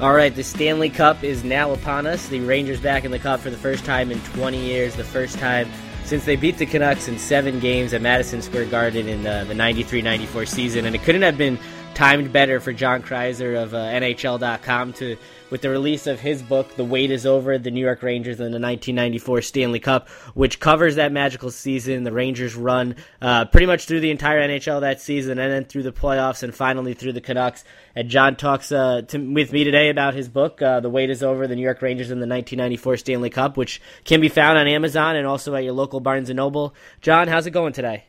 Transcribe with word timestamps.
All 0.00 0.14
right, 0.14 0.32
the 0.32 0.44
Stanley 0.44 0.90
Cup 0.90 1.24
is 1.24 1.42
now 1.42 1.72
upon 1.72 2.06
us. 2.06 2.28
The 2.28 2.38
Rangers 2.38 2.80
back 2.80 3.04
in 3.04 3.10
the 3.10 3.18
Cup 3.18 3.40
for 3.40 3.50
the 3.50 3.56
first 3.56 3.84
time 3.84 4.12
in 4.12 4.20
20 4.20 4.56
years, 4.56 4.94
the 4.94 5.02
first 5.02 5.40
time 5.40 5.68
since 6.04 6.24
they 6.24 6.36
beat 6.36 6.56
the 6.56 6.66
Canucks 6.66 7.08
in 7.08 7.18
seven 7.18 7.58
games 7.58 7.92
at 7.92 8.00
Madison 8.00 8.40
Square 8.40 8.66
Garden 8.66 9.08
in 9.08 9.26
uh, 9.26 9.42
the 9.42 9.54
93 9.54 10.00
94 10.00 10.46
season. 10.46 10.84
And 10.86 10.94
it 10.94 11.02
couldn't 11.02 11.22
have 11.22 11.36
been 11.36 11.58
timed 11.98 12.32
better 12.32 12.60
for 12.60 12.72
John 12.72 13.02
Kreiser 13.02 13.60
of 13.60 13.74
uh, 13.74 13.78
NHL.com 13.78 14.92
to 14.92 15.16
with 15.50 15.62
the 15.62 15.68
release 15.68 16.06
of 16.06 16.20
his 16.20 16.42
book, 16.42 16.76
The 16.76 16.84
Wait 16.84 17.10
is 17.10 17.26
Over, 17.26 17.58
the 17.58 17.72
New 17.72 17.84
York 17.84 18.04
Rangers 18.04 18.38
and 18.38 18.54
the 18.54 18.60
1994 18.60 19.42
Stanley 19.42 19.80
Cup, 19.80 20.08
which 20.34 20.60
covers 20.60 20.94
that 20.94 21.10
magical 21.10 21.50
season, 21.50 22.04
the 22.04 22.12
Rangers 22.12 22.54
run 22.54 22.94
uh, 23.20 23.46
pretty 23.46 23.66
much 23.66 23.86
through 23.86 23.98
the 23.98 24.12
entire 24.12 24.40
NHL 24.46 24.82
that 24.82 25.00
season, 25.00 25.40
and 25.40 25.50
then 25.50 25.64
through 25.64 25.82
the 25.82 25.90
playoffs, 25.90 26.44
and 26.44 26.54
finally 26.54 26.94
through 26.94 27.14
the 27.14 27.20
Canucks. 27.20 27.64
And 27.96 28.08
John 28.08 28.36
talks 28.36 28.70
uh, 28.70 29.02
to, 29.08 29.18
with 29.18 29.52
me 29.52 29.64
today 29.64 29.88
about 29.88 30.14
his 30.14 30.28
book, 30.28 30.62
uh, 30.62 30.78
The 30.78 30.90
Wait 30.90 31.10
is 31.10 31.24
Over, 31.24 31.48
the 31.48 31.56
New 31.56 31.62
York 31.62 31.82
Rangers 31.82 32.12
and 32.12 32.22
the 32.22 32.28
1994 32.28 32.98
Stanley 32.98 33.30
Cup, 33.30 33.56
which 33.56 33.80
can 34.04 34.20
be 34.20 34.28
found 34.28 34.56
on 34.56 34.68
Amazon 34.68 35.16
and 35.16 35.26
also 35.26 35.52
at 35.56 35.64
your 35.64 35.72
local 35.72 35.98
Barnes 35.98 36.30
& 36.30 36.34
Noble. 36.34 36.76
John, 37.00 37.26
how's 37.26 37.46
it 37.46 37.50
going 37.50 37.72
today? 37.72 38.04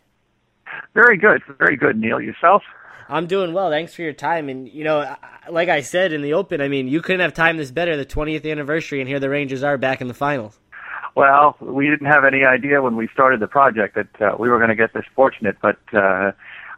Very 0.94 1.18
good. 1.18 1.42
Very 1.58 1.76
good, 1.76 1.98
Neil. 1.98 2.22
Yourself? 2.22 2.62
I'm 3.10 3.26
doing 3.26 3.54
well. 3.54 3.72
Thanks 3.72 3.94
for 3.94 4.04
your 4.04 4.14
time. 4.14 4.50
And, 4.50 4.70
you 4.70 4.84
know, 4.84 5.16
like 5.50 5.68
I 5.68 5.82
said 5.82 6.14
in 6.14 6.22
the 6.22 6.34
open, 6.34 6.62
I 6.62 6.68
mean, 6.68 6.88
you 6.88 7.02
couldn't 7.02 7.22
have 7.22 7.34
timed 7.34 7.60
this 7.60 7.72
better, 7.72 7.98
the 7.98 8.06
20th 8.06 8.50
anniversary, 8.50 9.00
and 9.02 9.10
here 9.10 9.20
the 9.20 9.30
Rangers 9.30 9.64
are 9.64 9.78
back 9.78 10.00
in 10.00 10.08
the 10.08 10.14
finals. 10.14 10.60
Well, 11.16 11.58
we 11.60 11.90
didn't 11.90 12.06
have 12.06 12.24
any 12.24 12.46
idea 12.46 12.84
when 12.84 12.96
we 12.96 13.10
started 13.12 13.40
the 13.40 13.48
project 13.48 13.96
that 13.96 14.22
uh, 14.22 14.38
we 14.38 14.48
were 14.48 14.58
going 14.58 14.70
to 14.70 14.76
get 14.76 14.94
this 14.94 15.06
fortunate, 15.16 15.58
but 15.60 15.80
uh, 15.92 16.32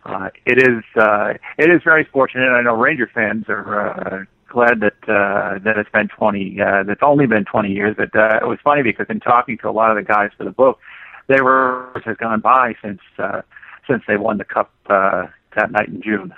uh, 0.05 0.29
it 0.45 0.57
is 0.57 0.83
uh, 0.95 1.33
it 1.57 1.69
is 1.69 1.81
very 1.83 2.05
fortunate. 2.05 2.49
I 2.49 2.61
know 2.61 2.75
Ranger 2.75 3.11
fans 3.13 3.45
are 3.49 3.89
uh, 3.89 4.25
glad 4.47 4.79
that 4.79 4.97
uh, 5.03 5.59
that 5.63 5.77
it's 5.77 5.89
been 5.91 6.07
20. 6.07 6.59
Uh, 6.59 6.83
that's 6.83 7.03
only 7.03 7.27
been 7.27 7.45
20 7.45 7.69
years. 7.69 7.95
But 7.97 8.15
uh, 8.15 8.39
it 8.41 8.47
was 8.47 8.57
funny 8.63 8.83
because 8.83 9.05
in 9.09 9.19
talking 9.19 9.57
to 9.59 9.69
a 9.69 9.71
lot 9.71 9.91
of 9.91 9.97
the 9.97 10.03
guys 10.03 10.31
for 10.37 10.43
the 10.43 10.51
book, 10.51 10.79
they 11.27 11.41
were 11.41 12.01
has 12.05 12.17
gone 12.17 12.39
by 12.39 12.75
since 12.81 13.01
uh, 13.19 13.41
since 13.87 14.03
they 14.07 14.17
won 14.17 14.37
the 14.37 14.45
cup 14.45 14.71
uh, 14.89 15.27
that 15.55 15.71
night 15.71 15.89
in 15.89 16.01
June. 16.01 16.33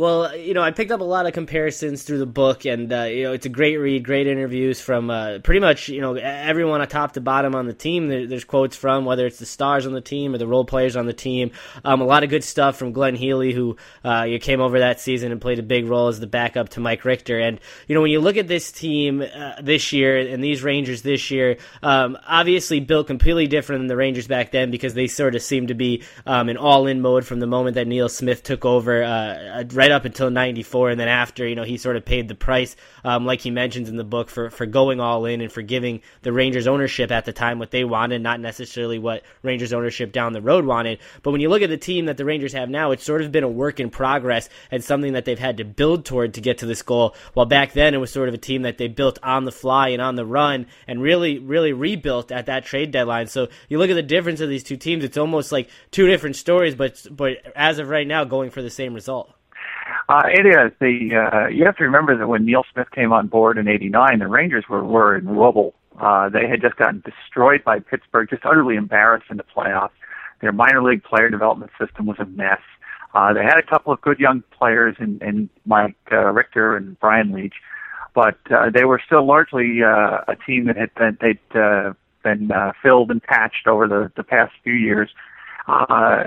Well, 0.00 0.34
you 0.34 0.54
know, 0.54 0.62
I 0.62 0.70
picked 0.70 0.92
up 0.92 1.02
a 1.02 1.04
lot 1.04 1.26
of 1.26 1.34
comparisons 1.34 2.04
through 2.04 2.20
the 2.20 2.24
book, 2.24 2.64
and 2.64 2.90
uh, 2.90 3.02
you 3.02 3.24
know, 3.24 3.34
it's 3.34 3.44
a 3.44 3.50
great 3.50 3.76
read, 3.76 4.02
great 4.02 4.26
interviews 4.26 4.80
from 4.80 5.10
uh, 5.10 5.40
pretty 5.40 5.60
much 5.60 5.90
you 5.90 6.00
know 6.00 6.14
everyone, 6.14 6.80
top 6.88 7.12
to 7.12 7.20
bottom 7.20 7.54
on 7.54 7.66
the 7.66 7.74
team. 7.74 8.08
There, 8.08 8.26
there's 8.26 8.44
quotes 8.44 8.74
from 8.74 9.04
whether 9.04 9.26
it's 9.26 9.38
the 9.38 9.44
stars 9.44 9.84
on 9.84 9.92
the 9.92 10.00
team 10.00 10.34
or 10.34 10.38
the 10.38 10.46
role 10.46 10.64
players 10.64 10.96
on 10.96 11.04
the 11.04 11.12
team. 11.12 11.50
Um, 11.84 12.00
a 12.00 12.06
lot 12.06 12.24
of 12.24 12.30
good 12.30 12.42
stuff 12.42 12.78
from 12.78 12.92
Glenn 12.92 13.14
Healy, 13.14 13.52
who 13.52 13.76
uh, 14.02 14.22
you 14.22 14.38
came 14.38 14.62
over 14.62 14.78
that 14.78 15.00
season 15.00 15.32
and 15.32 15.38
played 15.38 15.58
a 15.58 15.62
big 15.62 15.86
role 15.86 16.08
as 16.08 16.18
the 16.18 16.26
backup 16.26 16.70
to 16.70 16.80
Mike 16.80 17.04
Richter. 17.04 17.38
And 17.38 17.60
you 17.86 17.94
know, 17.94 18.00
when 18.00 18.10
you 18.10 18.20
look 18.20 18.38
at 18.38 18.48
this 18.48 18.72
team 18.72 19.20
uh, 19.20 19.60
this 19.60 19.92
year 19.92 20.16
and 20.16 20.42
these 20.42 20.62
Rangers 20.62 21.02
this 21.02 21.30
year, 21.30 21.58
um, 21.82 22.16
obviously 22.26 22.80
built 22.80 23.06
completely 23.06 23.48
different 23.48 23.80
than 23.80 23.88
the 23.88 23.96
Rangers 23.96 24.26
back 24.26 24.50
then 24.50 24.70
because 24.70 24.94
they 24.94 25.08
sort 25.08 25.34
of 25.34 25.42
seemed 25.42 25.68
to 25.68 25.74
be 25.74 26.04
um, 26.24 26.48
in 26.48 26.56
all-in 26.56 27.02
mode 27.02 27.26
from 27.26 27.38
the 27.40 27.46
moment 27.46 27.74
that 27.74 27.86
Neil 27.86 28.08
Smith 28.08 28.42
took 28.42 28.64
over, 28.64 29.02
uh, 29.02 29.62
right 29.90 29.96
up 29.96 30.04
until 30.04 30.30
94 30.30 30.90
and 30.90 31.00
then 31.00 31.08
after 31.08 31.46
you 31.46 31.54
know 31.54 31.64
he 31.64 31.76
sort 31.76 31.96
of 31.96 32.04
paid 32.04 32.28
the 32.28 32.34
price 32.34 32.76
um, 33.04 33.26
like 33.26 33.40
he 33.40 33.50
mentions 33.50 33.88
in 33.88 33.96
the 33.96 34.04
book 34.04 34.30
for, 34.30 34.50
for 34.50 34.66
going 34.66 35.00
all 35.00 35.24
in 35.24 35.40
and 35.40 35.50
for 35.50 35.62
giving 35.62 36.00
the 36.22 36.32
Rangers 36.32 36.66
ownership 36.66 37.10
at 37.10 37.24
the 37.24 37.32
time 37.32 37.58
what 37.58 37.70
they 37.70 37.84
wanted 37.84 38.22
not 38.22 38.40
necessarily 38.40 38.98
what 38.98 39.22
Rangers 39.42 39.72
ownership 39.72 40.12
down 40.12 40.32
the 40.32 40.40
road 40.40 40.64
wanted. 40.64 40.98
But 41.22 41.32
when 41.32 41.40
you 41.40 41.48
look 41.48 41.62
at 41.62 41.70
the 41.70 41.76
team 41.76 42.06
that 42.06 42.16
the 42.16 42.24
Rangers 42.24 42.52
have 42.52 42.70
now 42.70 42.92
it's 42.92 43.04
sort 43.04 43.22
of 43.22 43.32
been 43.32 43.44
a 43.44 43.48
work 43.48 43.80
in 43.80 43.90
progress 43.90 44.48
and 44.70 44.82
something 44.82 45.14
that 45.14 45.24
they've 45.24 45.38
had 45.38 45.56
to 45.56 45.64
build 45.64 46.04
toward 46.04 46.34
to 46.34 46.40
get 46.40 46.58
to 46.58 46.66
this 46.66 46.82
goal. 46.82 47.14
While 47.34 47.46
back 47.46 47.72
then 47.72 47.94
it 47.94 47.98
was 47.98 48.12
sort 48.12 48.28
of 48.28 48.34
a 48.34 48.38
team 48.38 48.62
that 48.62 48.78
they 48.78 48.88
built 48.88 49.18
on 49.22 49.44
the 49.44 49.52
fly 49.52 49.88
and 49.88 50.02
on 50.02 50.14
the 50.14 50.26
run 50.26 50.66
and 50.86 51.02
really 51.02 51.38
really 51.38 51.72
rebuilt 51.72 52.30
at 52.30 52.46
that 52.46 52.64
trade 52.64 52.90
deadline. 52.90 53.26
So 53.26 53.48
you 53.68 53.78
look 53.78 53.90
at 53.90 53.94
the 53.94 54.02
difference 54.02 54.40
of 54.40 54.48
these 54.48 54.64
two 54.64 54.76
teams 54.76 55.04
it's 55.04 55.18
almost 55.18 55.52
like 55.52 55.68
two 55.90 56.06
different 56.06 56.36
stories 56.36 56.74
but 56.74 57.06
but 57.10 57.38
as 57.56 57.78
of 57.78 57.88
right 57.88 58.06
now 58.06 58.24
going 58.24 58.50
for 58.50 58.62
the 58.62 58.70
same 58.70 58.94
result 58.94 59.34
uh, 60.08 60.22
it 60.26 60.46
is. 60.46 60.72
The 60.80 61.16
uh, 61.16 61.48
you 61.48 61.64
have 61.64 61.76
to 61.76 61.84
remember 61.84 62.16
that 62.16 62.26
when 62.26 62.44
Neil 62.44 62.64
Smith 62.72 62.90
came 62.90 63.12
on 63.12 63.28
board 63.28 63.58
in 63.58 63.68
'89, 63.68 64.18
the 64.18 64.26
Rangers 64.28 64.64
were 64.68 64.84
were 64.84 65.16
in 65.16 65.28
rubble. 65.28 65.74
Uh, 66.00 66.28
they 66.28 66.46
had 66.48 66.60
just 66.60 66.76
gotten 66.76 67.02
destroyed 67.04 67.62
by 67.64 67.78
Pittsburgh, 67.78 68.28
just 68.28 68.44
utterly 68.44 68.76
embarrassed 68.76 69.26
in 69.30 69.36
the 69.36 69.44
playoffs. 69.44 69.90
Their 70.40 70.52
minor 70.52 70.82
league 70.82 71.04
player 71.04 71.28
development 71.28 71.70
system 71.78 72.06
was 72.06 72.18
a 72.18 72.24
mess. 72.24 72.60
Uh, 73.14 73.32
they 73.32 73.42
had 73.42 73.58
a 73.58 73.62
couple 73.62 73.92
of 73.92 74.00
good 74.00 74.18
young 74.18 74.42
players 74.56 74.96
in, 74.98 75.18
in 75.20 75.50
Mike 75.66 75.96
uh, 76.12 76.32
Richter 76.32 76.76
and 76.76 76.98
Brian 77.00 77.32
Leetch, 77.32 77.54
but 78.14 78.38
uh, 78.50 78.70
they 78.70 78.84
were 78.84 79.00
still 79.04 79.26
largely 79.26 79.82
uh, 79.82 80.20
a 80.28 80.36
team 80.46 80.66
that 80.66 80.76
had 80.76 80.94
been 80.94 81.18
they'd 81.20 81.58
uh, 81.58 81.92
been 82.22 82.52
uh, 82.52 82.72
filled 82.82 83.10
and 83.10 83.22
patched 83.22 83.66
over 83.66 83.88
the 83.88 84.12
the 84.16 84.22
past 84.22 84.52
few 84.62 84.72
years. 84.72 85.10
Uh, 85.66 86.24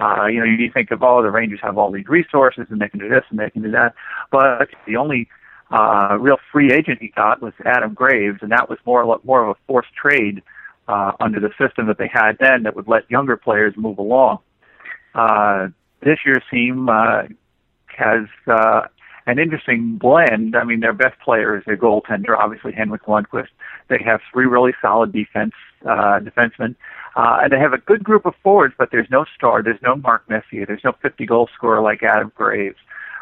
uh, 0.00 0.26
you 0.26 0.40
know, 0.40 0.44
you 0.44 0.70
think 0.72 0.90
of 0.90 1.02
all 1.02 1.18
oh, 1.18 1.22
the 1.22 1.30
Rangers 1.30 1.60
have 1.62 1.78
all 1.78 1.90
these 1.92 2.08
resources 2.08 2.66
and 2.70 2.80
they 2.80 2.88
can 2.88 3.00
do 3.00 3.08
this 3.08 3.24
and 3.30 3.38
they 3.38 3.50
can 3.50 3.62
do 3.62 3.70
that, 3.70 3.94
but 4.30 4.68
the 4.86 4.96
only 4.96 5.28
uh, 5.70 6.16
real 6.20 6.36
free 6.52 6.72
agent 6.72 7.00
he 7.00 7.08
got 7.08 7.40
was 7.40 7.52
Adam 7.64 7.94
Graves, 7.94 8.38
and 8.42 8.50
that 8.52 8.68
was 8.68 8.78
more 8.84 9.18
more 9.24 9.42
of 9.42 9.56
a 9.56 9.60
forced 9.66 9.92
trade 9.94 10.42
uh, 10.88 11.12
under 11.20 11.40
the 11.40 11.50
system 11.58 11.86
that 11.86 11.98
they 11.98 12.10
had 12.12 12.36
then 12.38 12.64
that 12.64 12.76
would 12.76 12.88
let 12.88 13.10
younger 13.10 13.36
players 13.36 13.74
move 13.76 13.98
along. 13.98 14.38
Uh, 15.14 15.68
this 16.02 16.18
year's 16.26 16.42
team 16.50 16.88
uh, 16.88 17.22
has 17.86 18.26
uh, 18.46 18.82
an 19.26 19.38
interesting 19.38 19.96
blend. 19.96 20.56
I 20.56 20.64
mean, 20.64 20.80
their 20.80 20.92
best 20.92 21.18
player 21.20 21.56
is 21.56 21.64
their 21.64 21.76
goaltender, 21.76 22.36
obviously 22.38 22.72
Henrik 22.72 23.04
Lundqvist. 23.04 23.48
They 23.88 23.98
have 24.04 24.20
three 24.32 24.46
really 24.46 24.72
solid 24.82 25.12
defense 25.12 25.54
uh, 25.84 26.20
defensemen. 26.20 26.76
Uh, 27.16 27.40
and 27.42 27.52
they 27.52 27.58
have 27.58 27.72
a 27.72 27.78
good 27.78 28.02
group 28.02 28.26
of 28.26 28.34
forwards, 28.42 28.74
but 28.76 28.90
there's 28.90 29.08
no 29.10 29.24
star. 29.36 29.62
There's 29.62 29.80
no 29.82 29.96
Mark 29.96 30.28
Messier. 30.28 30.66
There's 30.66 30.82
no 30.84 30.92
50 31.00 31.26
goal 31.26 31.48
scorer 31.54 31.80
like 31.80 32.02
Adam 32.02 32.32
Graves. 32.34 32.76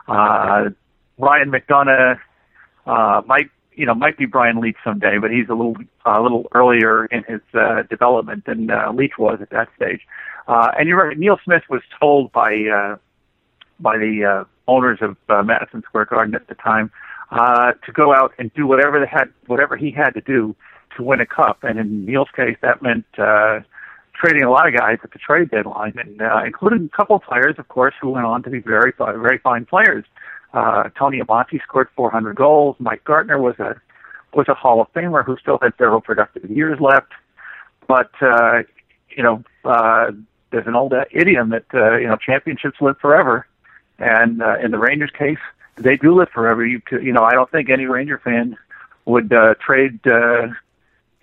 Uh, 0.08 0.70
Ryan 1.18 1.50
McDonagh 1.50 2.18
uh, 2.86 3.22
might, 3.26 3.50
you 3.74 3.84
know, 3.84 3.94
might 3.94 4.16
be 4.16 4.24
Brian 4.24 4.60
Leetch 4.60 4.76
someday, 4.82 5.18
but 5.18 5.30
he's 5.30 5.48
a 5.48 5.54
little, 5.54 5.76
a 6.06 6.22
little 6.22 6.48
earlier 6.54 7.04
in 7.06 7.22
his 7.24 7.40
uh, 7.54 7.82
development 7.90 8.46
than 8.46 8.70
uh, 8.70 8.90
Leetch 8.92 9.18
was 9.18 9.38
at 9.42 9.50
that 9.50 9.68
stage. 9.76 10.00
Uh, 10.48 10.72
and 10.78 10.88
you're 10.88 11.06
right. 11.06 11.18
Neil 11.18 11.38
Smith 11.44 11.62
was 11.68 11.82
told 12.00 12.32
by 12.32 12.64
uh, 12.64 12.96
by 13.78 13.98
the 13.98 14.24
uh, 14.24 14.44
owners 14.68 14.98
of 15.00 15.16
uh, 15.28 15.42
Madison 15.42 15.82
Square 15.82 16.06
Garden 16.06 16.34
at 16.34 16.46
the 16.48 16.54
time 16.54 16.90
uh, 17.30 17.72
to 17.84 17.92
go 17.92 18.14
out 18.14 18.32
and 18.38 18.52
do 18.54 18.66
whatever 18.66 19.00
they 19.00 19.06
had, 19.06 19.32
whatever 19.46 19.76
he 19.76 19.90
had 19.90 20.10
to 20.10 20.20
do 20.20 20.54
to 20.96 21.02
win 21.02 21.20
a 21.20 21.26
cup. 21.26 21.64
And 21.64 21.78
in 21.78 22.04
Neil's 22.04 22.28
case, 22.36 22.56
that 22.62 22.82
meant 22.82 23.06
uh, 23.18 23.60
trading 24.14 24.42
a 24.42 24.50
lot 24.50 24.68
of 24.68 24.78
guys 24.78 24.98
at 25.02 25.12
the 25.12 25.18
trade 25.18 25.50
deadline, 25.50 25.94
and 25.96 26.20
uh, 26.20 26.42
including 26.44 26.90
a 26.92 26.96
couple 26.96 27.16
of 27.16 27.22
players, 27.22 27.56
of 27.58 27.68
course, 27.68 27.94
who 28.00 28.10
went 28.10 28.26
on 28.26 28.42
to 28.42 28.50
be 28.50 28.60
very, 28.60 28.92
very 28.98 29.38
fine 29.38 29.64
players. 29.64 30.04
Uh, 30.52 30.90
Tony 30.98 31.20
Amonte 31.20 31.60
scored 31.62 31.88
400 31.96 32.36
goals. 32.36 32.76
Mike 32.78 33.04
Gartner 33.04 33.40
was 33.40 33.58
a 33.58 33.80
was 34.34 34.48
a 34.48 34.54
Hall 34.54 34.80
of 34.80 34.90
Famer 34.94 35.24
who 35.24 35.36
still 35.36 35.58
had 35.60 35.72
several 35.78 36.00
productive 36.00 36.50
years 36.50 36.80
left. 36.80 37.12
But 37.86 38.10
uh, 38.20 38.62
you 39.14 39.22
know, 39.22 39.42
uh, 39.64 40.12
there's 40.50 40.66
an 40.66 40.74
old 40.74 40.94
idiom 41.10 41.50
that 41.50 41.64
uh, 41.74 41.96
you 41.96 42.06
know 42.06 42.16
championships 42.16 42.78
live 42.80 42.98
forever, 42.98 43.46
and 43.98 44.42
uh, 44.42 44.58
in 44.58 44.70
the 44.70 44.78
Rangers 44.78 45.10
case, 45.16 45.38
they 45.76 45.96
do 45.96 46.14
live 46.14 46.28
forever. 46.30 46.64
You 46.64 46.80
could, 46.80 47.02
you 47.02 47.12
know, 47.12 47.22
I 47.22 47.32
don't 47.32 47.50
think 47.50 47.70
any 47.70 47.86
Ranger 47.86 48.18
fan 48.18 48.56
would 49.04 49.32
uh, 49.32 49.54
trade 49.54 50.00
uh, 50.06 50.48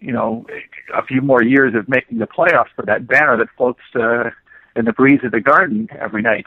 you 0.02 0.12
know, 0.12 0.46
a 0.94 1.04
few 1.04 1.22
more 1.22 1.44
years 1.44 1.76
of 1.76 1.90
making 1.90 2.20
the 2.20 2.28
playoffs 2.28 2.70
for 2.76 2.86
that 2.86 3.08
banner 3.08 3.38
that 3.38 3.50
floats 3.58 3.82
uh, 3.96 4.30
in 4.76 4.86
the 4.86 4.94
breeze 4.94 5.20
of 5.24 5.32
the 5.32 5.42
garden 5.42 5.90
every 6.00 6.22
night. 6.22 6.46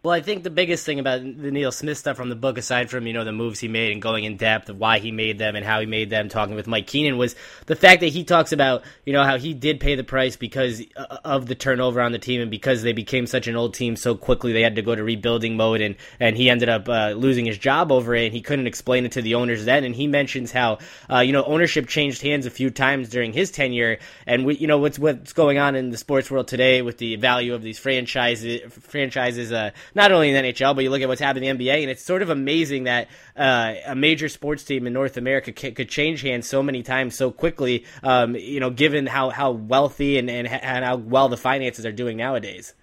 Well, 0.00 0.14
I 0.14 0.20
think 0.20 0.44
the 0.44 0.50
biggest 0.50 0.86
thing 0.86 1.00
about 1.00 1.22
the 1.22 1.50
Neil 1.50 1.72
Smith 1.72 1.98
stuff 1.98 2.16
from 2.16 2.28
the 2.28 2.36
book, 2.36 2.56
aside 2.56 2.88
from 2.88 3.08
you 3.08 3.12
know 3.12 3.24
the 3.24 3.32
moves 3.32 3.58
he 3.58 3.66
made 3.66 3.90
and 3.90 4.00
going 4.00 4.22
in 4.22 4.36
depth 4.36 4.68
of 4.68 4.78
why 4.78 5.00
he 5.00 5.10
made 5.10 5.38
them 5.38 5.56
and 5.56 5.66
how 5.66 5.80
he 5.80 5.86
made 5.86 6.08
them, 6.08 6.28
talking 6.28 6.54
with 6.54 6.68
Mike 6.68 6.86
Keenan, 6.86 7.18
was 7.18 7.34
the 7.66 7.74
fact 7.74 8.02
that 8.02 8.12
he 8.12 8.22
talks 8.22 8.52
about 8.52 8.84
you 9.04 9.12
know 9.12 9.24
how 9.24 9.38
he 9.38 9.54
did 9.54 9.80
pay 9.80 9.96
the 9.96 10.04
price 10.04 10.36
because 10.36 10.80
uh, 10.96 11.16
of 11.24 11.46
the 11.46 11.56
turnover 11.56 12.00
on 12.00 12.12
the 12.12 12.18
team 12.20 12.40
and 12.40 12.48
because 12.48 12.82
they 12.82 12.92
became 12.92 13.26
such 13.26 13.48
an 13.48 13.56
old 13.56 13.74
team 13.74 13.96
so 13.96 14.14
quickly 14.14 14.52
they 14.52 14.62
had 14.62 14.76
to 14.76 14.82
go 14.82 14.94
to 14.94 15.02
rebuilding 15.02 15.56
mode 15.56 15.80
and 15.80 15.96
and 16.20 16.36
he 16.36 16.48
ended 16.48 16.68
up 16.68 16.88
uh, 16.88 17.10
losing 17.16 17.44
his 17.44 17.58
job 17.58 17.90
over 17.90 18.14
it 18.14 18.26
and 18.26 18.34
he 18.34 18.40
couldn't 18.40 18.68
explain 18.68 19.04
it 19.04 19.10
to 19.10 19.22
the 19.22 19.34
owners 19.34 19.64
then. 19.64 19.82
And 19.82 19.96
he 19.96 20.06
mentions 20.06 20.52
how 20.52 20.78
uh, 21.10 21.18
you 21.18 21.32
know 21.32 21.42
ownership 21.42 21.88
changed 21.88 22.22
hands 22.22 22.46
a 22.46 22.50
few 22.50 22.70
times 22.70 23.08
during 23.08 23.32
his 23.32 23.50
tenure. 23.50 23.98
And 24.28 24.46
we, 24.46 24.58
you 24.58 24.68
know 24.68 24.78
what's 24.78 24.96
what's 24.96 25.32
going 25.32 25.58
on 25.58 25.74
in 25.74 25.90
the 25.90 25.98
sports 25.98 26.30
world 26.30 26.46
today 26.46 26.82
with 26.82 26.98
the 26.98 27.16
value 27.16 27.52
of 27.52 27.62
these 27.62 27.80
franchises 27.80 28.60
franchises 28.70 29.50
uh, 29.50 29.72
not 29.94 30.12
only 30.12 30.30
in 30.30 30.34
the 30.34 30.52
NHL, 30.52 30.74
but 30.74 30.84
you 30.84 30.90
look 30.90 31.02
at 31.02 31.08
what's 31.08 31.20
happening 31.20 31.48
in 31.48 31.58
the 31.58 31.66
NBA, 31.68 31.82
and 31.82 31.90
it's 31.90 32.02
sort 32.02 32.22
of 32.22 32.30
amazing 32.30 32.84
that 32.84 33.08
uh, 33.36 33.74
a 33.86 33.94
major 33.94 34.28
sports 34.28 34.64
team 34.64 34.86
in 34.86 34.92
North 34.92 35.16
America 35.16 35.52
c- 35.56 35.72
could 35.72 35.88
change 35.88 36.22
hands 36.22 36.46
so 36.46 36.62
many 36.62 36.82
times 36.82 37.14
so 37.16 37.30
quickly. 37.30 37.84
Um, 38.02 38.34
you 38.36 38.60
know, 38.60 38.70
given 38.70 39.06
how, 39.06 39.30
how 39.30 39.52
wealthy 39.52 40.18
and, 40.18 40.30
and, 40.30 40.48
and 40.48 40.84
how 40.84 40.96
well 40.96 41.28
the 41.28 41.36
finances 41.36 41.86
are 41.86 41.92
doing 41.92 42.16
nowadays. 42.16 42.74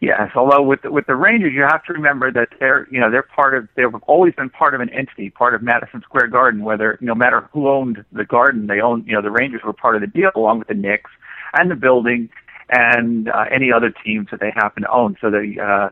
Yes, 0.00 0.30
although 0.34 0.62
with 0.62 0.82
the, 0.82 0.90
with 0.90 1.06
the 1.06 1.14
Rangers, 1.14 1.52
you 1.52 1.62
have 1.62 1.84
to 1.84 1.92
remember 1.92 2.32
that 2.32 2.48
they're 2.58 2.88
you 2.90 3.00
know 3.00 3.10
they're 3.10 3.22
part 3.22 3.54
of 3.54 3.68
they've 3.76 3.94
always 4.06 4.34
been 4.34 4.48
part 4.48 4.74
of 4.74 4.80
an 4.80 4.88
entity, 4.88 5.28
part 5.28 5.54
of 5.54 5.62
Madison 5.62 6.00
Square 6.00 6.28
Garden. 6.28 6.62
Whether 6.62 6.96
no 7.02 7.14
matter 7.14 7.50
who 7.52 7.68
owned 7.68 8.02
the 8.10 8.24
Garden, 8.24 8.66
they 8.66 8.80
owned 8.80 9.06
you 9.06 9.12
know 9.12 9.20
the 9.20 9.30
Rangers 9.30 9.60
were 9.62 9.74
part 9.74 9.94
of 9.94 10.00
the 10.00 10.06
deal 10.06 10.30
along 10.34 10.60
with 10.60 10.68
the 10.68 10.74
Knicks 10.74 11.10
and 11.52 11.70
the 11.70 11.74
building 11.74 12.30
and 12.70 13.28
uh, 13.28 13.44
any 13.50 13.70
other 13.72 13.92
teams 14.04 14.28
that 14.30 14.40
they 14.40 14.52
happen 14.54 14.84
to 14.84 14.90
own. 14.90 15.16
So 15.20 15.30
the 15.30 15.60
uh, 15.60 15.90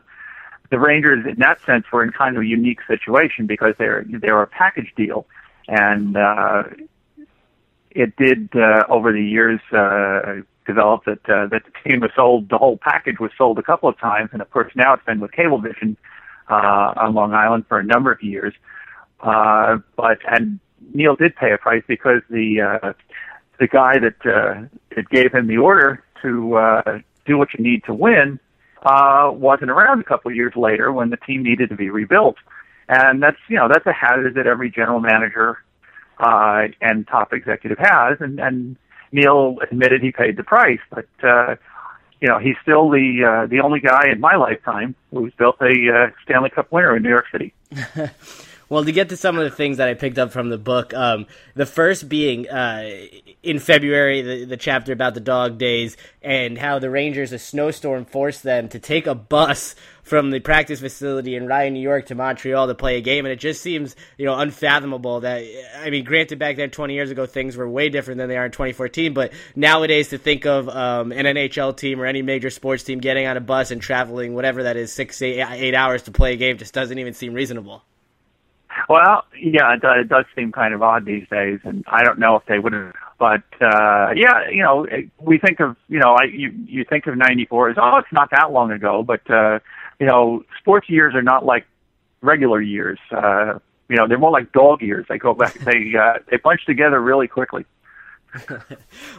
the 0.72 0.80
Rangers, 0.80 1.26
in 1.26 1.38
that 1.40 1.60
sense, 1.60 1.84
were 1.92 2.02
in 2.02 2.12
kind 2.12 2.34
of 2.34 2.42
a 2.42 2.46
unique 2.46 2.80
situation 2.88 3.46
because 3.46 3.74
they're 3.78 4.06
they're 4.08 4.40
a 4.40 4.46
package 4.46 4.90
deal, 4.96 5.26
and 5.68 6.16
uh, 6.16 6.62
it 7.90 8.16
did 8.16 8.48
uh, 8.56 8.84
over 8.88 9.12
the 9.12 9.22
years 9.22 9.60
uh, 9.70 10.40
develop 10.66 11.04
that 11.04 11.20
uh, 11.28 11.46
that 11.48 11.62
the 11.66 11.90
team 11.90 12.00
was 12.00 12.10
sold. 12.16 12.48
The 12.48 12.56
whole 12.56 12.78
package 12.78 13.20
was 13.20 13.32
sold 13.36 13.58
a 13.58 13.62
couple 13.62 13.86
of 13.86 13.98
times, 13.98 14.30
and 14.32 14.40
of 14.40 14.50
course 14.50 14.72
now 14.74 14.94
it's 14.94 15.04
been 15.04 15.20
with 15.20 15.32
Cablevision 15.32 15.94
uh, 16.48 16.94
on 16.96 17.12
Long 17.12 17.34
Island 17.34 17.66
for 17.68 17.78
a 17.78 17.84
number 17.84 18.10
of 18.10 18.22
years. 18.22 18.54
Uh, 19.20 19.76
but 19.94 20.20
and 20.26 20.58
Neil 20.94 21.16
did 21.16 21.36
pay 21.36 21.52
a 21.52 21.58
price 21.58 21.84
because 21.86 22.22
the 22.30 22.62
uh, 22.62 22.92
the 23.60 23.68
guy 23.68 23.98
that 23.98 24.24
uh, 24.24 24.62
that 24.96 25.06
gave 25.10 25.32
him 25.32 25.48
the 25.48 25.58
order 25.58 26.02
to 26.22 26.56
uh, 26.56 26.98
do 27.26 27.36
what 27.36 27.48
you 27.52 27.62
need 27.62 27.84
to 27.84 27.92
win 27.92 28.40
uh, 28.82 29.30
wasn't 29.32 29.70
around 29.70 30.00
a 30.00 30.04
couple 30.04 30.30
of 30.30 30.36
years 30.36 30.54
later 30.56 30.92
when 30.92 31.10
the 31.10 31.16
team 31.16 31.42
needed 31.42 31.68
to 31.70 31.76
be 31.76 31.90
rebuilt. 31.90 32.36
And 32.88 33.22
that's 33.22 33.38
you 33.48 33.56
know 33.56 33.68
that's 33.68 33.86
a 33.86 33.92
hazard 33.92 34.34
that 34.34 34.46
every 34.46 34.70
general 34.70 35.00
manager 35.00 35.58
uh, 36.18 36.68
and 36.80 37.06
top 37.06 37.32
executive 37.32 37.78
has. 37.78 38.18
And, 38.20 38.40
and 38.40 38.76
Neil 39.12 39.58
admitted 39.62 40.02
he 40.02 40.10
paid 40.10 40.36
the 40.36 40.42
price, 40.42 40.80
but 40.90 41.06
uh, 41.22 41.56
you 42.20 42.28
know 42.28 42.38
he's 42.38 42.56
still 42.62 42.90
the 42.90 43.24
uh, 43.24 43.46
the 43.46 43.60
only 43.60 43.80
guy 43.80 44.08
in 44.10 44.20
my 44.20 44.36
lifetime 44.36 44.94
who's 45.10 45.32
built 45.34 45.56
a 45.60 45.66
uh, 45.66 46.10
Stanley 46.24 46.50
Cup 46.50 46.72
winner 46.72 46.96
in 46.96 47.02
New 47.02 47.10
York 47.10 47.26
City. 47.30 47.54
Well, 48.72 48.86
to 48.86 48.92
get 48.92 49.10
to 49.10 49.18
some 49.18 49.36
of 49.36 49.44
the 49.44 49.54
things 49.54 49.76
that 49.76 49.90
I 49.90 49.92
picked 49.92 50.18
up 50.18 50.32
from 50.32 50.48
the 50.48 50.56
book, 50.56 50.94
um, 50.94 51.26
the 51.54 51.66
first 51.66 52.08
being 52.08 52.48
uh, 52.48 52.88
in 53.42 53.58
February, 53.58 54.22
the, 54.22 54.44
the 54.46 54.56
chapter 54.56 54.94
about 54.94 55.12
the 55.12 55.20
dog 55.20 55.58
days 55.58 55.98
and 56.22 56.56
how 56.56 56.78
the 56.78 56.88
Rangers, 56.88 57.32
a 57.32 57.38
snowstorm, 57.38 58.06
forced 58.06 58.42
them 58.42 58.70
to 58.70 58.78
take 58.78 59.06
a 59.06 59.14
bus 59.14 59.74
from 60.02 60.30
the 60.30 60.40
practice 60.40 60.80
facility 60.80 61.36
in 61.36 61.46
Rye, 61.46 61.68
New 61.68 61.82
York 61.82 62.06
to 62.06 62.14
Montreal 62.14 62.66
to 62.66 62.74
play 62.74 62.96
a 62.96 63.02
game. 63.02 63.26
And 63.26 63.32
it 63.34 63.40
just 63.40 63.60
seems, 63.60 63.94
you 64.16 64.24
know, 64.24 64.38
unfathomable 64.38 65.20
that, 65.20 65.44
I 65.78 65.90
mean, 65.90 66.06
granted, 66.06 66.38
back 66.38 66.56
then, 66.56 66.70
20 66.70 66.94
years 66.94 67.10
ago, 67.10 67.26
things 67.26 67.58
were 67.58 67.68
way 67.68 67.90
different 67.90 68.16
than 68.16 68.30
they 68.30 68.38
are 68.38 68.46
in 68.46 68.52
2014. 68.52 69.12
But 69.12 69.34
nowadays, 69.54 70.08
to 70.08 70.16
think 70.16 70.46
of 70.46 70.70
um, 70.70 71.12
an 71.12 71.26
NHL 71.26 71.76
team 71.76 72.00
or 72.00 72.06
any 72.06 72.22
major 72.22 72.48
sports 72.48 72.84
team 72.84 73.00
getting 73.00 73.26
on 73.26 73.36
a 73.36 73.40
bus 73.42 73.70
and 73.70 73.82
traveling, 73.82 74.32
whatever 74.32 74.62
that 74.62 74.78
is, 74.78 74.90
six, 74.90 75.20
eight, 75.20 75.42
eight 75.42 75.74
hours 75.74 76.04
to 76.04 76.10
play 76.10 76.32
a 76.32 76.36
game 76.36 76.56
just 76.56 76.72
doesn't 76.72 76.98
even 76.98 77.12
seem 77.12 77.34
reasonable. 77.34 77.84
Well, 78.88 79.24
yeah, 79.38 79.74
it, 79.74 79.80
it 79.82 80.08
does 80.08 80.24
seem 80.34 80.52
kind 80.52 80.74
of 80.74 80.82
odd 80.82 81.04
these 81.04 81.26
days, 81.28 81.60
and 81.64 81.84
I 81.86 82.02
don't 82.02 82.18
know 82.18 82.36
if 82.36 82.44
they 82.46 82.58
would 82.58 82.72
have. 82.72 82.94
But 83.18 83.42
uh, 83.60 84.12
yeah, 84.16 84.48
you 84.50 84.62
know, 84.62 84.86
we 85.20 85.38
think 85.38 85.60
of 85.60 85.76
you 85.88 86.00
know, 86.00 86.16
I 86.20 86.24
you 86.24 86.52
you 86.66 86.84
think 86.84 87.06
of 87.06 87.16
'94 87.16 87.70
as 87.70 87.76
oh, 87.80 87.98
it's 87.98 88.12
not 88.12 88.30
that 88.32 88.52
long 88.52 88.72
ago, 88.72 89.02
but 89.02 89.28
uh, 89.30 89.60
you 90.00 90.06
know, 90.06 90.44
sports 90.58 90.88
years 90.88 91.14
are 91.14 91.22
not 91.22 91.44
like 91.44 91.66
regular 92.20 92.60
years. 92.60 92.98
Uh, 93.10 93.58
you 93.88 93.96
know, 93.96 94.08
they're 94.08 94.18
more 94.18 94.30
like 94.30 94.52
dog 94.52 94.82
years. 94.82 95.06
They 95.08 95.18
go 95.18 95.34
back, 95.34 95.54
they 95.54 95.94
uh, 95.98 96.18
they 96.30 96.38
bunch 96.38 96.64
together 96.66 97.00
really 97.00 97.28
quickly. 97.28 97.64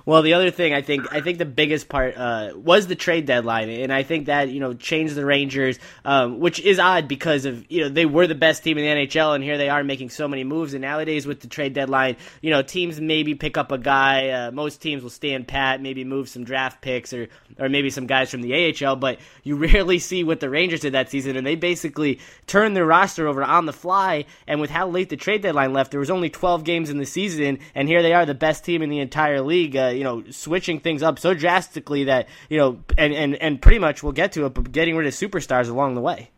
Well, 0.05 0.23
the 0.23 0.33
other 0.33 0.49
thing 0.49 0.73
I 0.73 0.81
think 0.81 1.13
I 1.13 1.21
think 1.21 1.37
the 1.37 1.45
biggest 1.45 1.87
part 1.87 2.17
uh, 2.17 2.53
was 2.55 2.87
the 2.87 2.95
trade 2.95 3.25
deadline, 3.25 3.69
and 3.69 3.93
I 3.93 4.03
think 4.03 4.25
that 4.25 4.49
you 4.49 4.59
know 4.59 4.73
changed 4.73 5.13
the 5.13 5.25
Rangers, 5.25 5.77
um, 6.03 6.39
which 6.39 6.59
is 6.59 6.79
odd 6.79 7.07
because 7.07 7.45
of 7.45 7.69
you 7.71 7.81
know 7.81 7.89
they 7.89 8.05
were 8.05 8.25
the 8.25 8.35
best 8.35 8.63
team 8.63 8.77
in 8.77 8.83
the 8.83 9.05
NHL, 9.05 9.35
and 9.35 9.43
here 9.43 9.57
they 9.57 9.69
are 9.69 9.83
making 9.83 10.09
so 10.09 10.27
many 10.27 10.43
moves. 10.43 10.73
And 10.73 10.81
nowadays 10.81 11.27
with 11.27 11.41
the 11.41 11.47
trade 11.47 11.73
deadline, 11.73 12.17
you 12.41 12.49
know 12.49 12.63
teams 12.63 12.99
maybe 12.99 13.35
pick 13.35 13.55
up 13.55 13.71
a 13.71 13.77
guy. 13.77 14.29
Uh, 14.29 14.51
most 14.51 14.81
teams 14.81 15.03
will 15.03 15.11
stand 15.11 15.47
pat, 15.47 15.79
maybe 15.79 16.03
move 16.03 16.27
some 16.27 16.43
draft 16.43 16.81
picks 16.81 17.13
or 17.13 17.27
or 17.59 17.69
maybe 17.69 17.91
some 17.91 18.07
guys 18.07 18.31
from 18.31 18.41
the 18.41 18.73
AHL, 18.83 18.95
but 18.95 19.19
you 19.43 19.55
rarely 19.73 19.99
see 19.99 20.23
what 20.23 20.39
the 20.39 20.49
Rangers 20.49 20.79
did 20.79 20.93
that 20.93 21.11
season, 21.11 21.37
and 21.37 21.45
they 21.45 21.55
basically 21.55 22.19
turned 22.47 22.75
their 22.75 22.85
roster 22.85 23.27
over 23.27 23.43
on 23.43 23.67
the 23.67 23.73
fly. 23.73 24.25
And 24.47 24.59
with 24.59 24.71
how 24.71 24.87
late 24.87 25.09
the 25.09 25.17
trade 25.17 25.43
deadline 25.43 25.71
left, 25.71 25.91
there 25.91 25.99
was 25.99 26.09
only 26.09 26.31
12 26.31 26.63
games 26.63 26.89
in 26.89 26.97
the 26.97 27.05
season, 27.05 27.59
and 27.75 27.87
here 27.87 28.01
they 28.01 28.13
are, 28.13 28.25
the 28.25 28.33
best 28.33 28.65
team 28.65 28.81
in 28.81 28.89
the 28.89 29.02
entire 29.03 29.41
league, 29.41 29.75
uh, 29.75 29.87
you 29.87 30.03
know, 30.03 30.23
switching 30.31 30.79
things 30.79 31.03
up 31.03 31.19
so 31.19 31.33
drastically 31.33 32.05
that 32.05 32.27
you 32.49 32.57
know, 32.57 32.79
and 32.97 33.13
and 33.13 33.35
and 33.35 33.61
pretty 33.61 33.79
much 33.79 34.01
we'll 34.01 34.11
get 34.11 34.31
to 34.33 34.45
it, 34.45 34.53
but 34.55 34.71
getting 34.71 34.95
rid 34.95 35.05
of 35.07 35.13
superstars 35.13 35.69
along 35.69 35.93
the 35.93 36.01
way. 36.01 36.31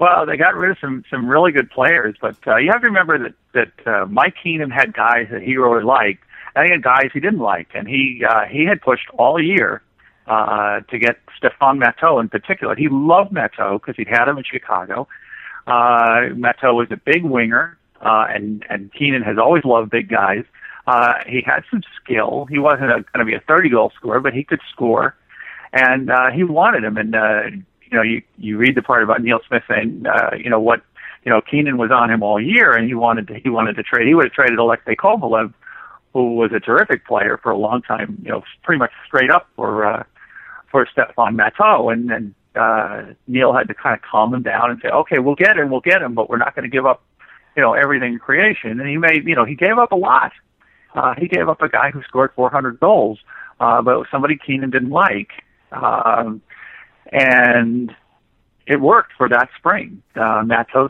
Well, 0.00 0.26
they 0.26 0.36
got 0.36 0.54
rid 0.54 0.70
of 0.70 0.78
some 0.80 1.04
some 1.10 1.28
really 1.28 1.52
good 1.52 1.70
players, 1.70 2.16
but 2.20 2.36
uh, 2.46 2.56
you 2.56 2.70
have 2.72 2.80
to 2.80 2.86
remember 2.86 3.18
that 3.18 3.34
that 3.52 3.86
uh, 3.86 4.06
Mike 4.06 4.34
Keenan 4.42 4.70
had 4.70 4.94
guys 4.94 5.28
that 5.30 5.42
he 5.42 5.56
really 5.56 5.84
liked, 5.84 6.24
and 6.54 6.66
he 6.66 6.72
had 6.72 6.82
guys 6.82 7.10
he 7.12 7.20
didn't 7.20 7.40
like, 7.40 7.68
and 7.74 7.86
he 7.86 8.24
uh, 8.28 8.46
he 8.50 8.64
had 8.64 8.80
pushed 8.80 9.08
all 9.18 9.40
year 9.42 9.82
uh, 10.26 10.80
to 10.90 10.98
get 10.98 11.18
Stefan 11.36 11.78
Matteau 11.78 12.20
in 12.20 12.28
particular. 12.28 12.74
He 12.74 12.88
loved 12.90 13.32
Matteau 13.32 13.80
because 13.80 13.96
he'd 13.96 14.08
had 14.08 14.28
him 14.28 14.38
in 14.38 14.44
Chicago. 14.44 15.08
Uh, 15.66 16.32
Matteau 16.34 16.74
was 16.74 16.88
a 16.90 16.96
big 16.96 17.24
winger, 17.24 17.78
uh, 18.00 18.26
and 18.28 18.64
and 18.68 18.92
Keenan 18.92 19.22
has 19.22 19.38
always 19.38 19.64
loved 19.64 19.90
big 19.90 20.08
guys. 20.08 20.44
Uh, 20.86 21.14
he 21.26 21.42
had 21.44 21.62
some 21.70 21.82
skill. 22.02 22.46
He 22.50 22.58
wasn't 22.58 22.90
going 22.90 23.04
to 23.18 23.24
be 23.24 23.34
a 23.34 23.40
30 23.40 23.68
goal 23.70 23.92
scorer, 23.96 24.20
but 24.20 24.34
he 24.34 24.42
could 24.42 24.60
score, 24.70 25.16
and 25.72 26.10
uh, 26.10 26.30
he 26.30 26.42
wanted 26.44 26.84
him. 26.84 26.96
And 26.96 27.14
uh, 27.14 27.42
you 27.50 27.96
know, 27.96 28.02
you 28.02 28.22
you 28.38 28.56
read 28.56 28.74
the 28.74 28.82
part 28.82 29.02
about 29.02 29.22
Neil 29.22 29.40
Smith 29.46 29.62
saying, 29.68 30.04
uh, 30.06 30.30
you 30.36 30.50
know 30.50 30.60
what, 30.60 30.82
you 31.24 31.30
know, 31.30 31.40
Keenan 31.40 31.76
was 31.76 31.90
on 31.90 32.10
him 32.10 32.22
all 32.22 32.40
year, 32.40 32.72
and 32.72 32.86
he 32.86 32.94
wanted 32.94 33.28
to 33.28 33.38
he 33.38 33.48
wanted 33.48 33.76
to 33.76 33.82
trade. 33.82 34.08
He 34.08 34.14
would 34.14 34.26
have 34.26 34.32
traded 34.32 34.58
Alexei 34.58 34.96
Kovalev, 34.96 35.54
who 36.12 36.34
was 36.34 36.50
a 36.52 36.60
terrific 36.60 37.06
player 37.06 37.38
for 37.40 37.52
a 37.52 37.56
long 37.56 37.82
time. 37.82 38.18
You 38.24 38.30
know, 38.30 38.42
pretty 38.64 38.80
much 38.80 38.92
straight 39.06 39.30
up 39.30 39.48
for 39.54 39.86
uh, 39.86 40.02
for 40.70 40.86
Stefan 40.90 41.36
Matteau, 41.36 41.92
and 41.92 42.10
then 42.10 42.34
uh, 42.54 43.14
Neil 43.26 43.52
had 43.52 43.68
to 43.68 43.74
kind 43.74 43.94
of 43.94 44.02
calm 44.02 44.34
him 44.34 44.42
down 44.42 44.70
and 44.70 44.80
say, 44.82 44.88
okay, 44.88 45.18
we'll 45.18 45.34
get 45.34 45.56
him, 45.56 45.70
we'll 45.70 45.80
get 45.80 46.02
him, 46.02 46.14
but 46.14 46.28
we're 46.28 46.38
not 46.38 46.54
going 46.54 46.64
to 46.64 46.70
give 46.70 46.86
up, 46.86 47.02
you 47.56 47.62
know, 47.62 47.72
everything 47.72 48.14
in 48.14 48.18
creation. 48.18 48.80
And 48.80 48.88
he 48.88 48.98
made, 48.98 49.26
you 49.26 49.34
know, 49.34 49.44
he 49.44 49.54
gave 49.54 49.78
up 49.78 49.92
a 49.92 49.96
lot. 49.96 50.32
Uh, 50.94 51.14
he 51.18 51.26
gave 51.26 51.48
up 51.48 51.62
a 51.62 51.68
guy 51.68 51.90
who 51.90 52.02
scored 52.02 52.32
400 52.34 52.78
goals, 52.80 53.18
uh, 53.60 53.80
but 53.82 54.06
somebody 54.10 54.36
Keenan 54.36 54.70
didn't 54.70 54.90
like. 54.90 55.30
Um, 55.72 56.42
and 57.10 57.94
it 58.66 58.80
worked 58.80 59.12
for 59.16 59.28
that 59.28 59.48
spring. 59.58 60.02
Uh, 60.14 60.42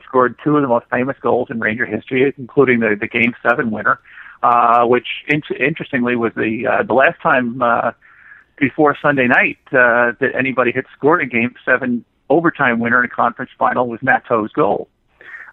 scored 0.07 0.39
two 0.43 0.57
of 0.57 0.63
the 0.63 0.69
most 0.69 0.87
famous 0.91 1.17
goals 1.21 1.49
in 1.51 1.61
Ranger 1.61 1.87
history, 1.87 2.33
including 2.37 2.81
the, 2.81 2.97
the 2.99 3.09
Game 3.09 3.35
7 3.49 3.71
winner, 3.71 4.01
uh, 4.43 4.85
which 4.85 5.07
in- 5.29 5.43
interestingly 5.59 6.17
was 6.17 6.33
the, 6.35 6.67
uh, 6.67 6.83
the 6.83 6.95
last 6.95 7.21
time 7.23 7.63
uh, 7.63 7.93
before 8.59 8.97
Sunday 9.01 9.27
night 9.27 9.59
uh, 9.69 10.13
that 10.21 10.31
anybody 10.37 10.73
had 10.73 10.85
scored 10.97 11.23
a 11.23 11.27
Game 11.27 11.55
7 11.65 12.05
overtime 12.29 12.81
winner 12.81 13.03
in 13.03 13.11
a 13.11 13.15
conference 13.15 13.51
final 13.59 13.89
was 13.89 14.01
Matteau's 14.01 14.53
goal. 14.53 14.89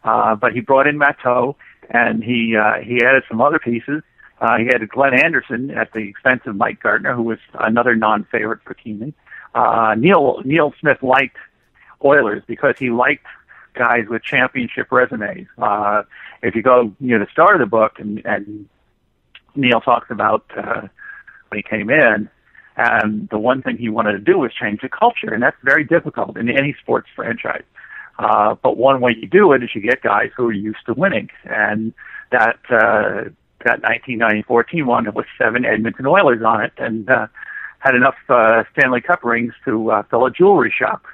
Uh, 0.03 0.35
but 0.35 0.53
he 0.53 0.61
brought 0.61 0.87
in 0.87 0.97
Matteau, 0.97 1.55
and 1.89 2.23
he 2.23 2.55
uh, 2.55 2.79
he 2.81 3.03
added 3.03 3.23
some 3.27 3.41
other 3.41 3.59
pieces. 3.59 4.01
Uh, 4.39 4.57
he 4.57 4.65
had 4.65 4.87
Glenn 4.89 5.13
Anderson 5.13 5.71
at 5.71 5.91
the 5.93 5.99
expense 5.99 6.41
of 6.45 6.55
Mike 6.55 6.81
Gartner, 6.81 7.13
who 7.13 7.23
was 7.23 7.39
another 7.53 7.95
non-favorite 7.95 8.61
for 8.63 8.73
Keenan. 8.73 9.13
Uh, 9.53 9.95
Neil 9.97 10.41
Neil 10.45 10.73
Smith 10.79 11.01
liked 11.01 11.37
Oilers 12.03 12.43
because 12.47 12.75
he 12.77 12.89
liked 12.89 13.25
guys 13.73 14.05
with 14.09 14.23
championship 14.23 14.91
resumes. 14.91 15.47
Uh, 15.57 16.03
if 16.41 16.55
you 16.55 16.61
go 16.61 16.93
near 16.99 17.19
the 17.19 17.27
start 17.31 17.55
of 17.55 17.59
the 17.59 17.69
book, 17.69 17.93
and, 17.99 18.21
and 18.25 18.69
Neil 19.55 19.81
talks 19.81 20.09
about 20.09 20.45
uh, 20.55 20.81
when 21.49 21.57
he 21.57 21.63
came 21.63 21.89
in, 21.89 22.29
and 22.77 23.27
the 23.29 23.37
one 23.37 23.61
thing 23.61 23.77
he 23.77 23.89
wanted 23.89 24.13
to 24.13 24.19
do 24.19 24.39
was 24.39 24.53
change 24.53 24.79
the 24.81 24.89
culture, 24.89 25.33
and 25.33 25.43
that's 25.43 25.57
very 25.63 25.83
difficult 25.83 26.37
in 26.37 26.49
any 26.49 26.75
sports 26.81 27.07
franchise. 27.15 27.63
Uh, 28.17 28.55
but 28.61 28.77
one 28.77 29.01
way 29.01 29.15
you 29.19 29.27
do 29.27 29.51
it 29.53 29.63
is 29.63 29.69
you 29.73 29.81
get 29.81 30.01
guys 30.01 30.29
who 30.35 30.45
are 30.45 30.53
used 30.53 30.85
to 30.85 30.93
winning, 30.93 31.29
and 31.45 31.93
that 32.31 32.59
uh, 32.69 33.29
that 33.65 33.81
1994 33.81 34.63
team 34.63 34.87
won 34.87 35.07
with 35.13 35.25
seven 35.37 35.65
Edmonton 35.65 36.05
Oilers 36.05 36.41
on 36.43 36.63
it, 36.63 36.73
and 36.77 37.09
uh, 37.09 37.27
had 37.79 37.95
enough 37.95 38.15
uh, 38.29 38.63
Stanley 38.71 39.01
Cup 39.01 39.23
rings 39.23 39.53
to 39.65 39.91
uh, 39.91 40.03
fill 40.03 40.25
a 40.25 40.31
jewelry 40.31 40.73
shop. 40.77 41.05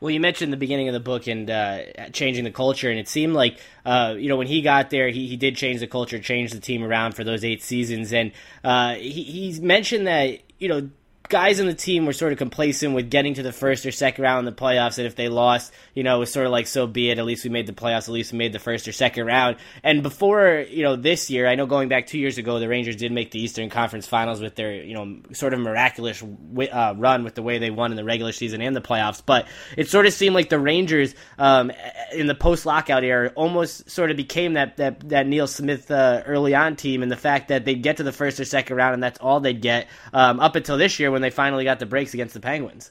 Well, 0.00 0.10
you 0.10 0.20
mentioned 0.20 0.52
the 0.52 0.58
beginning 0.58 0.88
of 0.88 0.92
the 0.92 1.00
book 1.00 1.26
and 1.26 1.48
uh, 1.48 2.10
changing 2.12 2.44
the 2.44 2.50
culture, 2.50 2.90
and 2.90 2.98
it 2.98 3.08
seemed 3.08 3.32
like 3.32 3.58
uh, 3.86 4.14
you 4.18 4.28
know 4.28 4.36
when 4.36 4.46
he 4.46 4.60
got 4.60 4.90
there, 4.90 5.08
he, 5.08 5.26
he 5.26 5.36
did 5.36 5.56
change 5.56 5.80
the 5.80 5.86
culture, 5.86 6.18
change 6.18 6.52
the 6.52 6.60
team 6.60 6.82
around 6.82 7.14
for 7.14 7.24
those 7.24 7.42
eight 7.42 7.62
seasons, 7.62 8.12
and 8.12 8.32
uh, 8.62 8.94
he, 8.96 9.22
he's 9.22 9.60
mentioned 9.60 10.06
that 10.06 10.40
you 10.58 10.68
know 10.68 10.90
guys 11.28 11.58
in 11.58 11.66
the 11.66 11.74
team 11.74 12.06
were 12.06 12.12
sort 12.12 12.32
of 12.32 12.38
complacent 12.38 12.94
with 12.94 13.10
getting 13.10 13.34
to 13.34 13.42
the 13.42 13.52
first 13.52 13.86
or 13.86 13.92
second 13.92 14.22
round 14.22 14.46
in 14.46 14.54
the 14.54 14.60
playoffs, 14.60 14.98
and 14.98 15.06
if 15.06 15.16
they 15.16 15.28
lost, 15.28 15.72
you 15.94 16.02
know, 16.02 16.16
it 16.16 16.18
was 16.18 16.32
sort 16.32 16.46
of 16.46 16.52
like 16.52 16.66
so 16.66 16.86
be 16.86 17.10
it. 17.10 17.18
At 17.18 17.24
least 17.24 17.44
we 17.44 17.50
made 17.50 17.66
the 17.66 17.72
playoffs. 17.72 18.08
At 18.08 18.10
least 18.10 18.32
we 18.32 18.38
made 18.38 18.52
the 18.52 18.58
first 18.58 18.86
or 18.86 18.92
second 18.92 19.26
round. 19.26 19.56
And 19.82 20.02
before 20.02 20.64
you 20.68 20.82
know 20.82 20.96
this 20.96 21.30
year, 21.30 21.46
I 21.46 21.54
know 21.54 21.66
going 21.66 21.88
back 21.88 22.06
two 22.06 22.18
years 22.18 22.36
ago, 22.36 22.58
the 22.58 22.68
Rangers 22.68 22.96
did 22.96 23.10
make 23.10 23.30
the 23.30 23.40
Eastern 23.40 23.70
Conference 23.70 24.06
Finals 24.06 24.40
with 24.40 24.54
their 24.54 24.74
you 24.74 24.94
know 24.94 25.20
sort 25.32 25.54
of 25.54 25.60
miraculous 25.60 26.22
uh, 26.22 26.94
run 26.96 27.24
with 27.24 27.34
the 27.34 27.42
way 27.42 27.58
they 27.58 27.70
won 27.70 27.90
in 27.90 27.96
the 27.96 28.04
regular 28.04 28.32
season 28.32 28.60
and 28.60 28.76
the 28.76 28.82
playoffs. 28.82 29.22
But 29.24 29.48
it 29.76 29.88
sort 29.88 30.06
of 30.06 30.12
seemed 30.12 30.34
like 30.34 30.50
the 30.50 30.58
Rangers 30.58 31.14
um, 31.38 31.72
in 32.12 32.26
the 32.26 32.34
post 32.34 32.66
lockout 32.66 33.02
era 33.02 33.32
almost 33.34 33.90
sort 33.90 34.10
of 34.10 34.16
became 34.16 34.54
that 34.54 34.76
that 34.76 35.08
that 35.08 35.26
Neil 35.26 35.46
Smith 35.46 35.90
uh, 35.90 36.22
early 36.26 36.54
on 36.54 36.76
team, 36.76 37.02
and 37.02 37.10
the 37.10 37.16
fact 37.16 37.48
that 37.48 37.64
they'd 37.64 37.82
get 37.82 37.96
to 37.96 38.02
the 38.02 38.12
first 38.12 38.38
or 38.38 38.44
second 38.44 38.76
round, 38.76 38.94
and 38.94 39.02
that's 39.02 39.18
all 39.20 39.40
they'd 39.40 39.62
get 39.62 39.88
um, 40.12 40.38
up 40.38 40.54
until 40.54 40.76
this 40.76 41.00
year 41.00 41.13
when 41.14 41.22
they 41.22 41.30
finally 41.30 41.64
got 41.64 41.78
the 41.78 41.86
breaks 41.86 42.12
against 42.12 42.34
the 42.34 42.40
Penguins. 42.40 42.90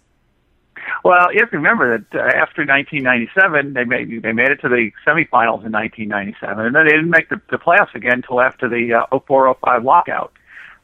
Well, 1.03 1.33
you 1.33 1.39
have 1.41 1.51
to 1.51 1.57
remember 1.57 1.97
that 1.97 2.17
uh, 2.17 2.23
after 2.23 2.65
1997, 2.65 3.73
they 3.73 3.83
made 3.83 4.23
they 4.23 4.31
made 4.31 4.51
it 4.51 4.61
to 4.61 4.69
the 4.69 4.91
semifinals 5.05 5.65
in 5.65 5.71
1997, 5.71 6.65
and 6.65 6.73
then 6.73 6.85
they 6.85 6.91
didn't 6.91 7.09
make 7.09 7.29
the, 7.29 7.41
the 7.51 7.57
playoffs 7.57 7.93
again 7.93 8.13
until 8.13 8.39
after 8.39 8.69
the 8.69 8.93
uh, 8.93 9.19
0405 9.19 9.83
lockout, 9.83 10.31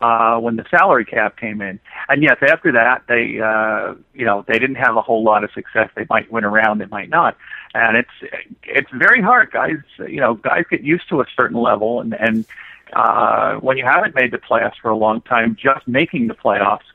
uh, 0.01 0.38
when 0.38 0.58
the 0.58 0.65
salary 0.69 1.05
cap 1.05 1.38
came 1.38 1.62
in. 1.62 1.79
And 2.10 2.22
yes, 2.22 2.38
after 2.41 2.72
that, 2.74 3.03
they 3.08 3.39
uh, 3.39 3.96
you 4.13 4.25
know 4.25 4.43
they 4.48 4.60
didn't 4.60 4.75
have 4.75 4.98
a 4.98 5.01
whole 5.01 5.24
lot 5.24 5.43
of 5.43 5.51
success. 5.53 5.89
They 5.96 6.05
might 6.10 6.29
win 6.31 6.43
around, 6.43 6.79
they 6.79 6.86
might 6.88 7.10
not, 7.10 7.38
and 7.74 7.98
it's 7.98 8.34
it's 8.63 8.91
very 8.93 9.22
hard, 9.22 9.51
guys. 9.51 9.79
You 9.98 10.19
know, 10.19 10.36
guys 10.36 10.65
get 10.69 10.81
used 10.81 11.08
to 11.10 11.22
a 11.22 11.25
certain 11.36 11.58
level, 11.58 12.01
and 12.01 12.13
and 12.13 12.46
uh, 12.93 13.55
when 13.55 13.77
you 13.77 13.86
haven't 13.86 14.15
made 14.15 14.31
the 14.31 14.38
playoffs 14.38 14.75
for 14.81 14.89
a 14.89 14.98
long 14.98 15.22
time, 15.22 15.55
just 15.55 15.88
making 15.88 16.27
the 16.27 16.36
playoffs 16.36 16.89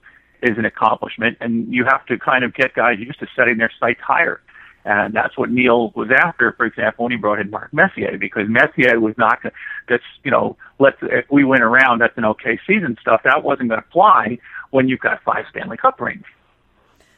is 0.44 0.58
an 0.58 0.64
accomplishment, 0.64 1.38
and 1.40 1.72
you 1.72 1.84
have 1.84 2.04
to 2.06 2.18
kind 2.18 2.44
of 2.44 2.54
get 2.54 2.74
guys 2.74 2.98
used 2.98 3.18
to 3.20 3.26
setting 3.34 3.58
their 3.58 3.72
sights 3.80 4.00
higher. 4.00 4.40
And 4.84 5.14
that's 5.14 5.38
what 5.38 5.50
Neil 5.50 5.92
was 5.94 6.10
after, 6.14 6.52
for 6.52 6.66
example, 6.66 7.04
when 7.04 7.12
he 7.12 7.16
brought 7.16 7.40
in 7.40 7.50
Mark 7.50 7.72
Messier, 7.72 8.18
because 8.18 8.48
Messier 8.48 9.00
was 9.00 9.14
not 9.16 9.38
that's, 9.88 10.02
you 10.22 10.30
know, 10.30 10.58
let's, 10.78 10.98
if 11.00 11.24
we 11.30 11.42
win 11.42 11.62
around, 11.62 12.00
that's 12.00 12.16
an 12.18 12.26
okay 12.26 12.58
season 12.66 12.98
stuff. 13.00 13.22
That 13.24 13.42
wasn't 13.42 13.70
going 13.70 13.80
to 13.80 13.88
fly 13.90 14.38
when 14.70 14.88
you've 14.88 15.00
got 15.00 15.22
five 15.22 15.46
Stanley 15.50 15.78
Cup 15.78 16.00
rings. 16.00 16.24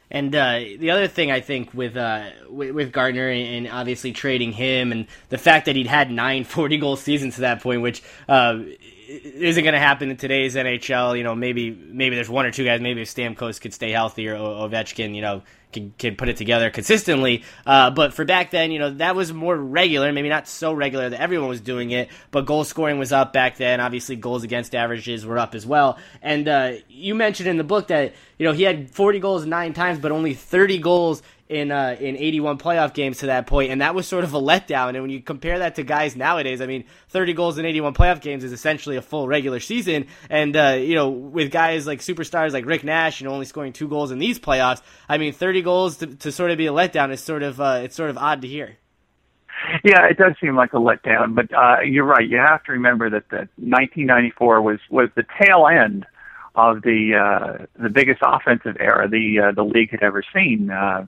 And 0.09 0.35
uh, 0.37 0.59
the 0.79 0.91
other 0.91 1.09
thing 1.09 1.33
I 1.33 1.41
think 1.41 1.75
with, 1.75 1.97
uh, 1.97 2.31
with, 2.49 2.93
Gartner 2.93 3.29
and 3.29 3.69
obviously 3.69 4.13
trading 4.13 4.53
him 4.53 4.93
and 4.93 5.09
the 5.31 5.39
fact 5.39 5.67
that 5.67 5.75
he'd 5.75 5.89
had 5.89 6.13
nine 6.13 6.45
40 6.45 6.79
goal 6.79 6.95
seasons 6.95 7.35
to 7.37 7.41
that 7.41 7.63
point, 7.63 7.83
which 7.83 8.03
uh, 8.29 8.61
isn't 9.09 9.63
going 9.63 9.75
to 9.75 9.81
happen 9.81 10.11
in 10.11 10.17
today's 10.17 10.55
NHL. 10.55 11.17
You 11.17 11.25
know, 11.25 11.35
maybe 11.35 11.71
maybe 11.71 12.15
there's 12.15 12.29
one 12.29 12.47
or 12.47 12.51
two 12.51 12.65
guys. 12.65 12.81
Maybe 12.81 13.03
if 13.03 13.09
Stamkos 13.09 13.61
could 13.61 13.73
stay 13.73 13.91
healthy 13.91 14.29
or 14.29 14.37
Ovechkin, 14.37 15.15
you 15.15 15.23
know, 15.23 15.43
can, 15.73 15.95
can 15.99 16.17
put 16.17 16.29
it 16.29 16.37
together 16.37 16.71
consistently. 16.71 17.45
Uh, 17.65 17.91
but 17.91 18.15
for 18.15 18.25
back 18.25 18.51
then, 18.51 18.71
you 18.71 18.79
know, 18.79 18.91
that 18.95 19.15
was 19.15 19.33
more 19.33 19.57
regular. 19.57 20.13
Maybe 20.13 20.29
not 20.29 20.49
so 20.49 20.73
regular 20.73 21.11
that 21.11 21.21
everyone 21.21 21.49
was 21.49 21.61
doing 21.61 21.91
it, 21.91 22.09
but 22.31 22.47
goal 22.47 22.65
scoring 22.65 22.99
was 22.99 23.13
up 23.13 23.33
back 23.33 23.57
then. 23.57 23.81
Obviously, 23.81 24.17
goals 24.17 24.43
against 24.43 24.75
averages 24.75 25.25
were 25.27 25.39
up 25.39 25.55
as 25.55 25.67
well. 25.67 25.99
And 26.23 26.49
uh, 26.49 26.73
you 26.89 27.15
mentioned 27.15 27.49
in 27.49 27.59
the 27.59 27.65
book 27.65 27.89
that 27.89 28.15
you 28.39 28.47
know 28.47 28.53
he 28.53 28.63
had 28.63 28.91
40 28.91 29.21
goals 29.21 29.47
nine 29.47 29.73
times, 29.73 29.99
but 29.99 30.13
only 30.13 30.35
30 30.35 30.79
goals 30.79 31.23
in 31.49 31.71
uh, 31.71 31.97
in 31.99 32.17
81 32.17 32.59
playoff 32.59 32.93
games 32.93 33.19
to 33.19 33.27
that 33.27 33.47
point, 33.47 33.71
and 33.71 33.81
that 33.81 33.95
was 33.95 34.07
sort 34.07 34.25
of 34.25 34.35
a 34.35 34.41
letdown. 34.41 34.91
And 34.91 35.03
when 35.03 35.11
you 35.11 35.21
compare 35.21 35.61
that 35.61 35.77
to 35.77 35.83
guys 35.83 36.17
nowadays, 36.17 36.61
I 36.61 36.67
mean, 36.67 36.85
30 37.11 37.35
goals 37.35 37.59
in 37.59 37.65
81 37.65 37.95
playoff 37.95 38.21
games 38.21 38.45
is 38.45 38.53
essentially 38.53 38.97
a 38.97 39.03
full 39.03 39.29
regular 39.29 39.61
season. 39.61 40.07
And 40.29 40.57
uh, 40.57 40.77
you 40.79 40.95
know, 40.95 41.09
with 41.09 41.51
guys 41.51 41.87
like 41.87 42.01
superstars 42.01 42.53
like 42.53 42.67
Rick 42.67 42.85
Nash, 42.85 43.21
you 43.21 43.29
know, 43.29 43.33
only 43.33 43.47
scoring 43.47 43.73
two 43.73 43.89
goals 43.89 44.11
in 44.11 44.19
these 44.19 44.39
playoffs, 44.39 44.83
I 45.09 45.19
mean, 45.19 45.33
30 45.33 45.63
goals 45.63 45.99
to, 45.99 46.07
to 46.07 46.33
sort 46.33 46.51
of 46.51 46.59
be 46.59 46.67
a 46.67 46.73
letdown 46.73 47.13
is 47.13 47.21
sort 47.21 47.43
of 47.43 47.61
uh, 47.61 47.81
it's 47.83 47.97
sort 47.97 48.11
of 48.11 48.19
odd 48.19 48.43
to 48.43 48.49
hear. 48.49 48.77
Yeah, 49.85 50.07
it 50.09 50.19
does 50.19 50.35
seem 50.41 50.55
like 50.55 50.73
a 50.75 50.77
letdown, 50.77 51.35
but 51.35 51.53
uh, 51.53 51.81
you're 51.81 52.05
right. 52.05 52.29
You 52.29 52.39
have 52.39 52.63
to 52.65 52.73
remember 52.73 53.09
that 53.11 53.29
the 53.31 53.49
1994 53.57 54.63
was 54.63 54.79
was 54.91 55.09
the 55.15 55.25
tail 55.41 55.67
end 55.67 56.07
of 56.55 56.83
the 56.83 57.15
uh, 57.15 57.67
the 57.81 57.91
biggest 57.91 58.21
offensive 58.23 58.77
era 58.81 59.09
the 59.09 59.41
uh, 59.41 59.53
the 59.53 59.63
league 59.63 59.91
had 59.91 60.03
ever 60.03 60.23
seen. 60.35 60.71
Uh, 60.71 61.07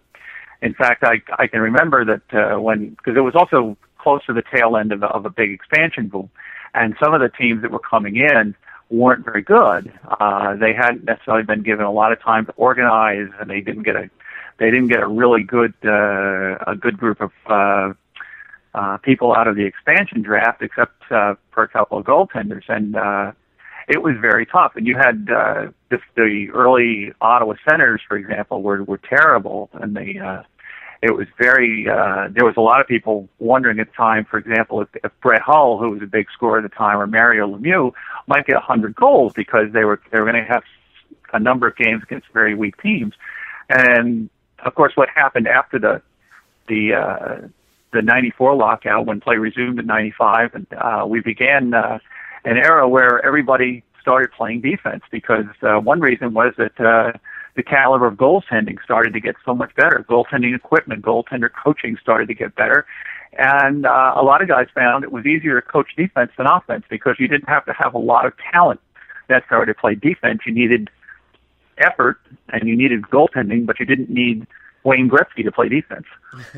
in 0.62 0.74
fact, 0.74 1.04
I 1.04 1.22
I 1.38 1.46
can 1.46 1.60
remember 1.60 2.04
that 2.04 2.34
uh, 2.34 2.60
when 2.60 2.90
because 2.90 3.16
it 3.16 3.20
was 3.20 3.34
also 3.34 3.76
close 3.98 4.24
to 4.26 4.32
the 4.32 4.42
tail 4.42 4.76
end 4.76 4.92
of, 4.92 5.02
of 5.02 5.26
a 5.26 5.30
big 5.30 5.50
expansion 5.50 6.08
boom, 6.08 6.30
and 6.74 6.96
some 7.02 7.14
of 7.14 7.20
the 7.20 7.28
teams 7.28 7.62
that 7.62 7.70
were 7.70 7.78
coming 7.78 8.16
in 8.16 8.54
weren't 8.90 9.24
very 9.24 9.42
good. 9.42 9.92
Uh, 10.20 10.56
they 10.56 10.72
hadn't 10.72 11.04
necessarily 11.04 11.44
been 11.44 11.62
given 11.62 11.84
a 11.84 11.92
lot 11.92 12.12
of 12.12 12.20
time 12.20 12.46
to 12.46 12.52
organize, 12.52 13.28
and 13.40 13.50
they 13.50 13.60
didn't 13.60 13.82
get 13.82 13.96
a 13.96 14.10
they 14.58 14.70
didn't 14.70 14.88
get 14.88 15.00
a 15.00 15.06
really 15.06 15.42
good 15.42 15.74
uh, 15.84 16.56
a 16.66 16.74
good 16.78 16.98
group 16.98 17.20
of 17.20 17.32
uh, 17.46 17.92
uh, 18.74 18.96
people 18.98 19.34
out 19.34 19.46
of 19.46 19.56
the 19.56 19.64
expansion 19.64 20.22
draft, 20.22 20.62
except 20.62 21.10
uh, 21.10 21.34
for 21.52 21.62
a 21.62 21.68
couple 21.68 21.98
of 21.98 22.04
goaltenders, 22.04 22.64
and 22.68 22.96
uh, 22.96 23.32
it 23.88 24.02
was 24.02 24.14
very 24.20 24.46
tough. 24.46 24.72
And 24.76 24.86
you 24.86 24.96
had 24.96 25.28
uh, 25.34 25.68
the, 25.88 25.98
the 26.14 26.48
early 26.52 27.12
Ottawa 27.20 27.54
Senators, 27.68 28.02
for 28.06 28.16
example, 28.16 28.62
were 28.62 28.84
were 28.84 28.98
terrible, 28.98 29.70
and 29.72 29.96
they 29.96 30.18
uh, 30.18 30.42
it 31.00 31.12
was 31.12 31.26
very. 31.38 31.88
Uh, 31.88 32.28
there 32.30 32.44
was 32.44 32.54
a 32.56 32.60
lot 32.60 32.80
of 32.80 32.86
people 32.86 33.28
wondering 33.38 33.80
at 33.80 33.88
the 33.88 33.94
time, 33.94 34.24
for 34.24 34.38
example, 34.38 34.82
if, 34.82 34.88
if 35.02 35.12
Brett 35.22 35.40
Hull, 35.40 35.78
who 35.78 35.90
was 35.90 36.02
a 36.02 36.06
big 36.06 36.26
scorer 36.32 36.58
at 36.58 36.62
the 36.62 36.76
time, 36.76 36.98
or 36.98 37.06
Mario 37.06 37.46
Lemieux, 37.46 37.92
might 38.26 38.46
get 38.46 38.54
100 38.54 38.94
goals 38.94 39.32
because 39.34 39.72
they 39.72 39.84
were 39.84 40.00
they 40.12 40.18
were 40.18 40.30
going 40.30 40.42
to 40.42 40.48
have 40.48 40.62
a 41.32 41.40
number 41.40 41.66
of 41.66 41.76
games 41.76 42.02
against 42.02 42.26
very 42.32 42.54
weak 42.54 42.80
teams. 42.82 43.14
And 43.70 44.28
of 44.64 44.74
course, 44.74 44.92
what 44.96 45.08
happened 45.08 45.48
after 45.48 45.78
the 45.78 46.02
the 46.68 46.94
uh, 46.94 47.48
the 47.92 48.02
94 48.02 48.54
lockout 48.54 49.06
when 49.06 49.20
play 49.20 49.36
resumed 49.36 49.78
in 49.78 49.86
95 49.86 50.54
and 50.54 50.66
uh, 50.74 51.06
we 51.08 51.20
began 51.20 51.72
uh, 51.72 51.98
an 52.44 52.56
era 52.56 52.88
where 52.88 53.24
everybody 53.24 53.82
started 54.00 54.30
playing 54.32 54.60
defense 54.60 55.02
because 55.10 55.46
uh, 55.62 55.78
one 55.78 56.00
reason 56.00 56.32
was 56.32 56.54
that 56.56 56.80
uh, 56.80 57.12
the 57.56 57.62
caliber 57.62 58.06
of 58.06 58.14
goaltending 58.14 58.82
started 58.82 59.12
to 59.12 59.20
get 59.20 59.34
so 59.44 59.54
much 59.54 59.74
better. 59.74 60.04
Goaltending 60.08 60.54
equipment, 60.54 61.04
goaltender 61.04 61.50
coaching 61.52 61.96
started 62.00 62.28
to 62.28 62.34
get 62.34 62.54
better. 62.54 62.86
And 63.36 63.84
uh, 63.84 64.14
a 64.16 64.22
lot 64.22 64.42
of 64.42 64.48
guys 64.48 64.68
found 64.74 65.04
it 65.04 65.12
was 65.12 65.26
easier 65.26 65.60
to 65.60 65.66
coach 65.66 65.88
defense 65.96 66.30
than 66.38 66.46
offense 66.46 66.84
because 66.88 67.16
you 67.18 67.28
didn't 67.28 67.48
have 67.48 67.64
to 67.66 67.72
have 67.72 67.94
a 67.94 67.98
lot 67.98 68.26
of 68.26 68.32
talent 68.52 68.80
necessarily 69.28 69.66
to 69.66 69.74
play 69.74 69.94
defense. 69.94 70.40
You 70.46 70.54
needed 70.54 70.88
effort 71.76 72.18
and 72.48 72.68
you 72.68 72.76
needed 72.76 73.02
goaltending, 73.02 73.66
but 73.66 73.78
you 73.78 73.86
didn't 73.86 74.10
need 74.10 74.46
Wayne 74.84 75.10
Gretzky 75.10 75.44
to 75.44 75.52
play 75.52 75.68
defense. 75.68 76.06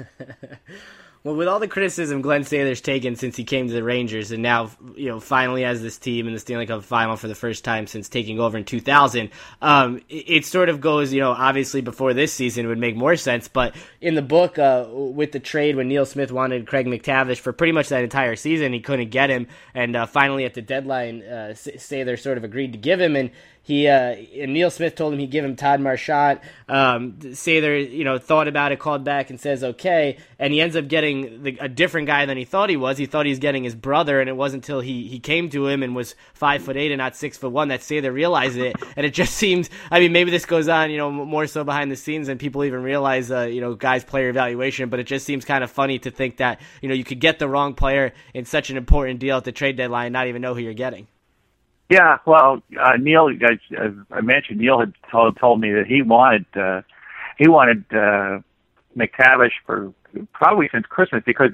Well, 1.22 1.34
with 1.34 1.48
all 1.48 1.60
the 1.60 1.68
criticism 1.68 2.22
Glenn 2.22 2.44
Sather's 2.44 2.80
taken 2.80 3.14
since 3.14 3.36
he 3.36 3.44
came 3.44 3.68
to 3.68 3.74
the 3.74 3.84
Rangers, 3.84 4.32
and 4.32 4.42
now 4.42 4.70
you 4.96 5.08
know 5.08 5.20
finally 5.20 5.64
has 5.64 5.82
this 5.82 5.98
team 5.98 6.26
in 6.26 6.32
the 6.32 6.40
Stanley 6.40 6.64
Cup 6.64 6.82
Final 6.82 7.14
for 7.16 7.28
the 7.28 7.34
first 7.34 7.62
time 7.62 7.86
since 7.86 8.08
taking 8.08 8.40
over 8.40 8.56
in 8.56 8.64
2000, 8.64 9.28
um, 9.60 9.98
it, 10.08 10.24
it, 10.28 10.46
sort 10.46 10.70
of 10.70 10.80
goes. 10.80 11.12
You 11.12 11.20
know, 11.20 11.32
obviously 11.32 11.82
before 11.82 12.14
this 12.14 12.32
season 12.32 12.68
would 12.68 12.78
make 12.78 12.96
more 12.96 13.16
sense, 13.16 13.48
but 13.48 13.76
in 14.00 14.14
the 14.14 14.22
book 14.22 14.58
uh, 14.58 14.86
with 14.88 15.32
the 15.32 15.40
trade 15.40 15.76
when 15.76 15.88
Neil 15.88 16.06
Smith 16.06 16.32
wanted 16.32 16.66
Craig 16.66 16.86
MacTavish 16.86 17.40
for 17.40 17.52
pretty 17.52 17.72
much 17.72 17.90
that 17.90 18.02
entire 18.02 18.34
season, 18.34 18.72
he 18.72 18.80
couldn't 18.80 19.10
get 19.10 19.28
him, 19.28 19.46
and 19.74 19.96
uh, 19.96 20.06
finally 20.06 20.46
at 20.46 20.54
the 20.54 20.62
deadline, 20.62 21.22
uh, 21.22 21.54
sort 21.54 22.38
of 22.38 22.44
agreed 22.44 22.72
to 22.72 22.78
give 22.78 22.98
him, 22.98 23.14
and 23.14 23.30
he 23.62 23.88
uh, 23.88 24.16
and 24.38 24.52
Neil 24.52 24.70
Smith 24.70 24.94
told 24.94 25.12
him 25.12 25.18
he'd 25.18 25.30
give 25.30 25.44
him 25.44 25.54
Todd 25.54 25.80
Marchant. 25.80 26.40
Um, 26.68 27.18
you 27.20 28.04
know, 28.04 28.18
thought 28.18 28.48
about 28.48 28.72
it, 28.72 28.78
called 28.78 29.04
back, 29.04 29.30
and 29.30 29.38
says 29.38 29.62
okay. 29.62 30.16
And 30.38 30.52
he 30.52 30.60
ends 30.60 30.76
up 30.76 30.88
getting 30.88 31.09
the, 31.42 31.56
a 31.60 31.68
different 31.68 32.06
guy 32.06 32.26
than 32.26 32.36
he 32.36 32.44
thought 32.44 32.70
he 32.70 32.76
was. 32.76 32.98
He 32.98 33.06
thought 33.06 33.26
he 33.26 33.30
was 33.30 33.38
getting 33.38 33.64
his 33.64 33.74
brother, 33.74 34.20
and 34.20 34.28
it 34.28 34.36
wasn't 34.36 34.64
until 34.64 34.80
he, 34.80 35.06
he 35.06 35.18
came 35.18 35.50
to 35.50 35.66
him 35.66 35.82
and 35.82 35.94
was 35.94 36.14
five 36.34 36.62
foot 36.62 36.76
eight 36.76 36.90
and 36.90 36.98
not 36.98 37.16
six 37.16 37.36
foot 37.36 37.52
one 37.52 37.68
that 37.68 37.80
Sather 37.80 38.12
realized 38.12 38.56
it. 38.56 38.76
And 38.96 39.06
it 39.06 39.14
just 39.14 39.34
seems, 39.34 39.70
I 39.90 40.00
mean, 40.00 40.12
maybe 40.12 40.30
this 40.30 40.44
goes 40.44 40.68
on, 40.68 40.90
you 40.90 40.98
know, 40.98 41.10
more 41.10 41.46
so 41.46 41.64
behind 41.64 41.90
the 41.90 41.96
scenes 41.96 42.26
than 42.26 42.38
people 42.38 42.64
even 42.64 42.82
realize. 42.82 43.30
Uh, 43.30 43.42
you 43.42 43.60
know, 43.60 43.74
guys' 43.74 44.04
player 44.04 44.28
evaluation, 44.28 44.90
but 44.90 44.98
it 44.98 45.04
just 45.04 45.24
seems 45.24 45.44
kind 45.44 45.64
of 45.64 45.70
funny 45.70 45.98
to 46.00 46.10
think 46.10 46.36
that 46.38 46.60
you 46.82 46.88
know 46.88 46.94
you 46.94 47.04
could 47.04 47.20
get 47.20 47.38
the 47.38 47.48
wrong 47.48 47.72
player 47.72 48.12
in 48.34 48.44
such 48.44 48.68
an 48.68 48.76
important 48.76 49.20
deal 49.20 49.36
at 49.36 49.44
the 49.44 49.52
trade 49.52 49.76
deadline, 49.76 50.12
not 50.12 50.26
even 50.26 50.42
know 50.42 50.54
who 50.54 50.60
you're 50.60 50.74
getting. 50.74 51.06
Yeah, 51.90 52.18
well, 52.24 52.62
uh, 52.80 52.96
Neil, 52.98 53.28
as, 53.28 53.58
as 53.76 53.92
I 54.12 54.20
mentioned, 54.20 54.60
Neil 54.60 54.78
had 54.78 54.92
told, 55.10 55.36
told 55.38 55.60
me 55.60 55.72
that 55.72 55.86
he 55.88 56.02
wanted 56.02 56.46
uh, 56.54 56.82
he 57.36 57.48
wanted 57.48 57.84
uh, 57.92 58.40
MacTavish 59.00 59.52
for 59.66 59.92
probably 60.32 60.68
since 60.72 60.86
Christmas 60.86 61.22
because 61.24 61.50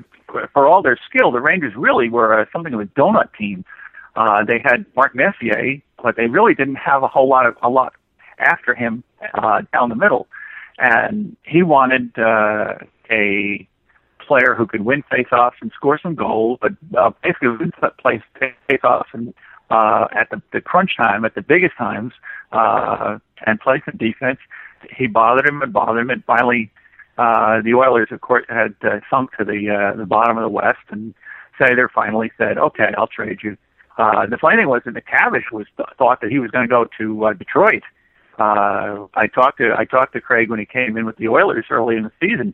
for 0.53 0.67
all 0.67 0.83
their 0.83 0.99
skill, 1.09 1.31
the 1.31 1.41
Rangers 1.41 1.75
really 1.76 2.09
were 2.09 2.41
uh, 2.41 2.47
something 2.53 2.75
of 2.75 2.81
a 2.81 2.87
donut 2.87 3.35
team. 3.38 3.65
Uh, 4.17 4.45
they 4.45 4.59
had 4.65 4.87
Mark 4.95 5.15
Messier, 5.15 5.83
but 6.03 6.17
they 6.17 6.26
really 6.26 6.55
didn't 6.55 6.76
have 6.76 7.03
a 7.03 7.09
whole 7.09 7.29
lot 7.29 7.47
of 7.47 7.57
a 7.62 7.69
lot 7.69 7.93
after 8.38 8.75
him 8.75 9.03
uh, 9.35 9.62
down 9.73 9.88
the 9.88 9.95
middle, 9.95 10.26
and 10.79 11.37
he 11.43 11.62
wanted 11.62 12.19
uh, 12.19 12.75
a 13.11 13.67
player 14.26 14.55
who 14.55 14.67
could 14.67 14.83
win 14.83 15.05
faceoffs 15.12 15.55
and 15.61 15.71
score 15.75 15.99
some 16.03 16.15
goals, 16.15 16.59
but 16.61 16.73
uh, 16.99 17.11
basically 17.23 17.49
would 17.49 17.73
play 17.99 18.23
faceoffs 18.69 19.07
and 19.12 19.33
uh, 19.71 20.07
at 20.12 20.31
the, 20.31 20.41
the 20.53 20.61
crunch 20.61 20.97
time, 20.97 21.25
at 21.25 21.35
the 21.35 21.43
biggest 21.43 21.76
times, 21.76 22.12
uh, 22.53 23.19
and 23.47 23.61
play 23.61 23.83
some 23.85 23.97
defense. 23.97 24.38
He 24.97 25.07
bothered 25.07 25.49
him 25.49 25.62
and 25.62 25.73
bothered 25.73 26.03
him, 26.03 26.11
and 26.11 26.25
finally, 26.25 26.71
uh, 27.18 27.62
the 27.62 27.75
Oilers, 27.75 28.08
of 28.11 28.20
course, 28.20 28.44
had 28.49 28.75
uh, 28.82 29.00
sunk 29.08 29.32
to 29.38 29.44
the 29.44 29.70
uh, 29.70 29.96
the 29.96 30.06
bottom 30.06 30.37
of 30.37 30.42
the 30.42 30.49
West, 30.49 30.85
and 30.90 31.14
Sather 31.58 31.88
finally 31.90 32.30
said, 32.37 32.58
"Okay, 32.58 32.92
I'll 32.96 33.06
trade 33.06 33.38
you." 33.42 33.56
Uh, 33.99 34.26
the 34.26 34.37
funny 34.37 34.56
thing 34.56 34.68
was 34.68 34.82
that 34.85 34.94
MacTavish 34.94 35.50
was 35.50 35.66
th- 35.76 35.88
thought 35.96 36.20
that 36.20 36.30
he 36.30 36.38
was 36.38 36.50
going 36.50 36.64
to 36.64 36.70
go 36.70 36.87
to 36.99 37.26
uh, 37.26 37.32
Detroit. 37.32 37.82
Uh, 38.38 39.06
I 39.14 39.26
talked 39.28 39.58
to 39.58 39.75
I 39.76 39.87
talked 39.87 40.12
to 40.12 40.20
Craig 40.20 40.50
when 40.50 40.58
he 40.58 40.66
came 40.66 40.96
in 40.99 41.06
with 41.06 41.16
the 41.16 41.28
Oilers 41.28 41.66
early 41.70 41.96
in 41.96 42.02
the 42.02 42.12
season, 42.20 42.52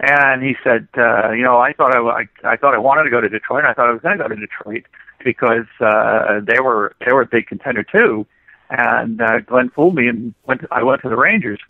and 0.00 0.42
he 0.42 0.56
said, 0.64 0.88
uh, 0.96 1.32
you 1.32 1.42
know, 1.42 1.58
I 1.58 1.74
thought 1.74 1.94
I, 1.94 2.00
I 2.00 2.52
I 2.52 2.56
thought 2.56 2.74
I 2.74 2.78
wanted 2.78 3.04
to 3.04 3.10
go 3.10 3.20
to 3.20 3.28
Detroit. 3.28 3.64
And 3.64 3.68
I 3.68 3.74
thought 3.74 3.88
I 3.88 3.92
was 3.92 4.00
going 4.00 4.16
to 4.16 4.22
go 4.22 4.28
to 4.28 4.36
Detroit 4.36 4.84
because 5.22 5.66
uh, 5.80 6.40
they 6.42 6.60
were 6.60 6.94
they 7.04 7.12
were 7.12 7.22
a 7.22 7.26
big 7.26 7.46
contender 7.46 7.82
too. 7.82 8.26
And 8.70 9.20
uh, 9.20 9.40
Glenn 9.40 9.68
fooled 9.68 9.94
me, 9.94 10.08
and 10.08 10.34
went. 10.46 10.62
To, 10.62 10.68
I 10.70 10.82
went 10.82 11.02
to 11.02 11.10
the 11.10 11.16
Rangers, 11.16 11.60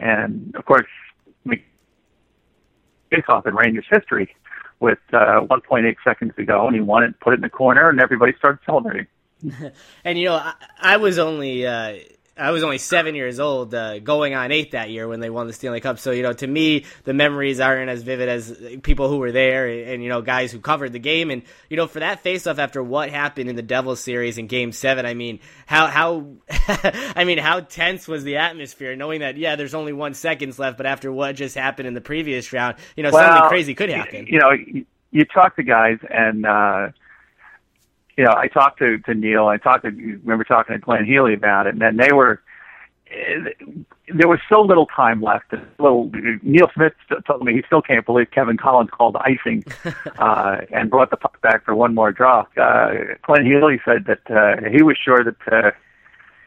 and 0.00 0.54
of 0.56 0.64
course, 0.64 0.88
face 3.12 3.24
off 3.28 3.46
in 3.46 3.54
Rangers 3.54 3.84
history 3.90 4.34
with 4.80 4.98
uh, 5.12 5.42
1.8 5.42 5.96
seconds 6.02 6.32
to 6.36 6.44
go, 6.44 6.66
and 6.66 6.74
he 6.74 6.80
won 6.80 7.04
it, 7.04 7.18
put 7.20 7.34
it 7.34 7.36
in 7.36 7.42
the 7.42 7.50
corner, 7.50 7.88
and 7.88 8.00
everybody 8.00 8.32
started 8.38 8.58
celebrating. 8.66 9.06
and 10.04 10.18
you 10.18 10.26
know, 10.26 10.34
I, 10.34 10.54
I 10.80 10.96
was 10.96 11.18
only 11.18 11.66
uh, 11.66 11.98
I 12.36 12.50
was 12.50 12.62
only 12.62 12.78
seven 12.78 13.14
years 13.14 13.38
old, 13.38 13.74
uh, 13.74 13.98
going 13.98 14.34
on 14.34 14.52
eight 14.52 14.70
that 14.70 14.88
year 14.88 15.06
when 15.06 15.20
they 15.20 15.28
won 15.28 15.46
the 15.46 15.52
Stanley 15.52 15.80
Cup. 15.80 15.98
So 15.98 16.12
you 16.12 16.22
know, 16.22 16.32
to 16.32 16.46
me, 16.46 16.86
the 17.04 17.12
memories 17.12 17.60
aren't 17.60 17.90
as 17.90 18.02
vivid 18.02 18.28
as 18.28 18.58
people 18.82 19.08
who 19.08 19.18
were 19.18 19.32
there 19.32 19.68
and, 19.68 19.90
and 19.90 20.02
you 20.02 20.08
know 20.08 20.22
guys 20.22 20.50
who 20.50 20.58
covered 20.58 20.92
the 20.92 20.98
game. 20.98 21.30
And 21.30 21.42
you 21.68 21.76
know, 21.76 21.86
for 21.86 22.00
that 22.00 22.24
faceoff 22.24 22.58
after 22.58 22.82
what 22.82 23.10
happened 23.10 23.50
in 23.50 23.56
the 23.56 23.62
Devils 23.62 24.00
series 24.00 24.38
in 24.38 24.46
Game 24.46 24.72
Seven, 24.72 25.04
I 25.04 25.12
mean, 25.12 25.40
how 25.66 25.88
how 25.88 26.26
I 26.50 27.24
mean, 27.24 27.38
how 27.38 27.60
tense 27.60 28.08
was 28.08 28.24
the 28.24 28.36
atmosphere, 28.38 28.96
knowing 28.96 29.20
that 29.20 29.36
yeah, 29.36 29.56
there's 29.56 29.74
only 29.74 29.92
one 29.92 30.14
seconds 30.14 30.58
left, 30.58 30.78
but 30.78 30.86
after 30.86 31.12
what 31.12 31.36
just 31.36 31.54
happened 31.54 31.86
in 31.86 31.94
the 31.94 32.00
previous 32.00 32.52
round, 32.52 32.76
you 32.96 33.02
know, 33.02 33.10
well, 33.10 33.30
something 33.30 33.48
crazy 33.48 33.74
could 33.74 33.90
happen. 33.90 34.26
You 34.26 34.38
know, 34.38 34.52
you 35.10 35.24
talk 35.26 35.56
to 35.56 35.62
guys 35.62 35.98
and. 36.08 36.46
uh 36.46 36.88
you 38.16 38.24
know, 38.24 38.34
I 38.36 38.48
talked 38.48 38.78
to 38.78 38.98
to 38.98 39.14
Neil. 39.14 39.46
I 39.46 39.56
talked 39.56 39.84
to 39.84 39.90
remember 39.90 40.44
talking 40.44 40.74
to 40.74 40.78
Glenn 40.78 41.04
Healy 41.04 41.34
about 41.34 41.66
it, 41.66 41.74
and 41.74 41.80
then 41.80 41.96
they 41.96 42.12
were 42.12 42.42
there 44.14 44.28
was 44.28 44.38
so 44.48 44.60
little 44.60 44.86
time 44.86 45.22
left. 45.22 45.52
Little 45.78 46.10
Neil 46.42 46.70
Smith 46.74 46.92
told 47.26 47.44
me 47.44 47.54
he 47.54 47.62
still 47.66 47.82
can't 47.82 48.04
believe 48.04 48.30
Kevin 48.30 48.56
Collins 48.56 48.90
called 48.90 49.16
icing 49.16 49.64
uh, 50.18 50.58
and 50.70 50.90
brought 50.90 51.10
the 51.10 51.16
puck 51.16 51.40
back 51.40 51.64
for 51.64 51.74
one 51.74 51.94
more 51.94 52.12
draw. 52.12 52.46
Uh, 52.56 52.92
Glenn 53.22 53.46
Healy 53.46 53.80
said 53.84 54.06
that 54.06 54.30
uh, 54.30 54.68
he 54.70 54.82
was 54.82 54.96
sure 55.02 55.24
that 55.24 55.52
uh, 55.52 55.70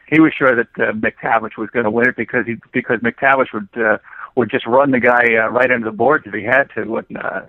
he 0.08 0.20
was 0.20 0.32
sure 0.32 0.54
that 0.54 0.68
uh, 0.78 0.92
MacTavish 0.92 1.56
was 1.56 1.70
going 1.70 1.84
to 1.84 1.90
win 1.90 2.08
it 2.08 2.16
because 2.16 2.46
he 2.46 2.56
because 2.72 3.00
MacTavish 3.00 3.52
would 3.52 3.68
uh, 3.76 3.98
would 4.36 4.50
just 4.50 4.66
run 4.66 4.90
the 4.90 5.00
guy 5.00 5.34
uh, 5.36 5.48
right 5.48 5.70
into 5.70 5.86
the 5.86 5.96
boards 5.96 6.24
if 6.26 6.34
he 6.34 6.44
had 6.44 6.70
to. 6.74 6.96
And, 6.96 7.18
uh, 7.18 7.42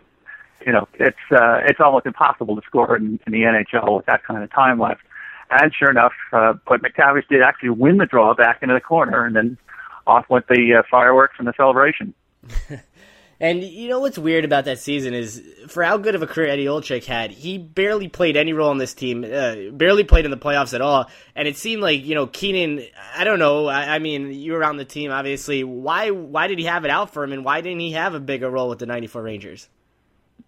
you 0.67 0.73
know, 0.73 0.87
it's 0.95 1.17
uh, 1.31 1.61
it's 1.65 1.79
almost 1.79 2.05
impossible 2.05 2.57
to 2.57 2.61
score 2.67 2.97
in, 2.97 3.19
in 3.25 3.31
the 3.31 3.43
NHL 3.43 3.95
with 3.95 4.05
that 4.05 4.25
kind 4.25 4.43
of 4.43 4.51
time 4.51 4.79
left. 4.79 5.01
And 5.49 5.73
sure 5.73 5.89
enough, 5.89 6.11
uh, 6.33 6.55
but 6.67 6.81
MacTavish 6.81 7.29
did 7.29 7.41
actually 7.41 7.69
win 7.69 7.97
the 7.97 8.05
draw 8.05 8.35
back 8.35 8.59
into 8.61 8.75
the 8.75 8.81
corner, 8.81 9.25
and 9.25 9.33
then 9.33 9.57
off 10.05 10.25
went 10.29 10.45
the 10.49 10.79
uh, 10.79 10.83
fireworks 10.91 11.35
and 11.39 11.47
the 11.47 11.53
celebration. 11.55 12.13
and 13.39 13.63
you 13.63 13.87
know 13.87 14.01
what's 14.01 14.17
weird 14.17 14.43
about 14.43 14.65
that 14.65 14.79
season 14.79 15.13
is, 15.13 15.41
for 15.69 15.83
how 15.83 15.95
good 15.95 16.15
of 16.15 16.21
a 16.21 16.27
career 16.27 16.47
Eddie 16.47 16.65
Olczyk 16.65 17.05
had, 17.05 17.31
he 17.31 17.57
barely 17.57 18.09
played 18.09 18.35
any 18.35 18.51
role 18.51 18.69
on 18.69 18.77
this 18.77 18.93
team, 18.93 19.23
uh, 19.23 19.71
barely 19.71 20.03
played 20.03 20.25
in 20.25 20.31
the 20.31 20.37
playoffs 20.37 20.73
at 20.73 20.81
all. 20.81 21.09
And 21.33 21.47
it 21.47 21.55
seemed 21.55 21.81
like 21.81 22.03
you 22.03 22.13
know 22.13 22.27
Keenan. 22.27 22.85
I 23.15 23.23
don't 23.23 23.39
know. 23.39 23.67
I, 23.67 23.95
I 23.95 23.99
mean, 23.99 24.33
you 24.33 24.51
were 24.51 24.65
on 24.65 24.75
the 24.75 24.83
team, 24.83 25.11
obviously. 25.11 25.63
Why 25.63 26.09
why 26.09 26.47
did 26.47 26.59
he 26.59 26.65
have 26.65 26.83
it 26.83 26.91
out 26.91 27.13
for 27.13 27.23
him, 27.23 27.31
and 27.31 27.45
why 27.45 27.61
didn't 27.61 27.79
he 27.79 27.93
have 27.93 28.15
a 28.15 28.19
bigger 28.19 28.49
role 28.49 28.67
with 28.67 28.79
the 28.79 28.85
'94 28.85 29.21
Rangers? 29.21 29.69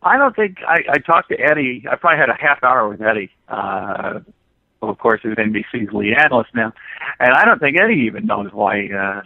I 0.01 0.17
don't 0.17 0.35
think 0.35 0.59
I, 0.65 0.83
I 0.89 0.97
talked 0.99 1.29
to 1.29 1.39
Eddie. 1.39 1.85
I 1.89 1.95
probably 1.95 2.19
had 2.19 2.29
a 2.29 2.37
half 2.39 2.63
hour 2.63 2.87
with 2.87 3.01
Eddie. 3.01 3.31
Uh, 3.47 4.19
of 4.81 4.97
course, 4.97 5.19
who's 5.21 5.35
NBC's 5.35 5.91
lead 5.91 6.13
analyst 6.13 6.51
now, 6.55 6.73
and 7.19 7.33
I 7.33 7.43
don't 7.43 7.59
think 7.59 7.77
Eddie 7.79 8.03
even 8.05 8.25
knows 8.25 8.51
why 8.53 8.87
uh, 8.87 9.21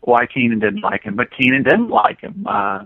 why 0.00 0.26
Keenan 0.26 0.58
didn't 0.58 0.82
like 0.82 1.02
him. 1.02 1.16
But 1.16 1.30
Keenan 1.30 1.62
didn't 1.62 1.88
like 1.88 2.20
him. 2.20 2.46
Uh, 2.46 2.84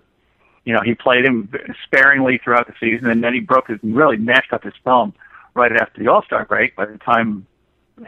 you 0.65 0.73
know, 0.73 0.81
he 0.85 0.95
played 0.95 1.25
him 1.25 1.51
sparingly 1.85 2.39
throughout 2.43 2.67
the 2.67 2.75
season, 2.79 3.11
and 3.11 3.25
then 3.25 3.35
he 3.35 3.41
broke 3.41 3.69
his 3.69 3.79
really 3.83 4.17
mashed 4.17 4.53
up 4.53 4.63
his 4.63 4.75
thumb 4.85 5.13
right 5.55 5.73
after 5.73 6.01
the 6.03 6.09
All 6.09 6.23
Star 6.23 6.45
break. 6.45 6.77
By 6.77 6.87
the 6.87 6.99
time 6.99 7.47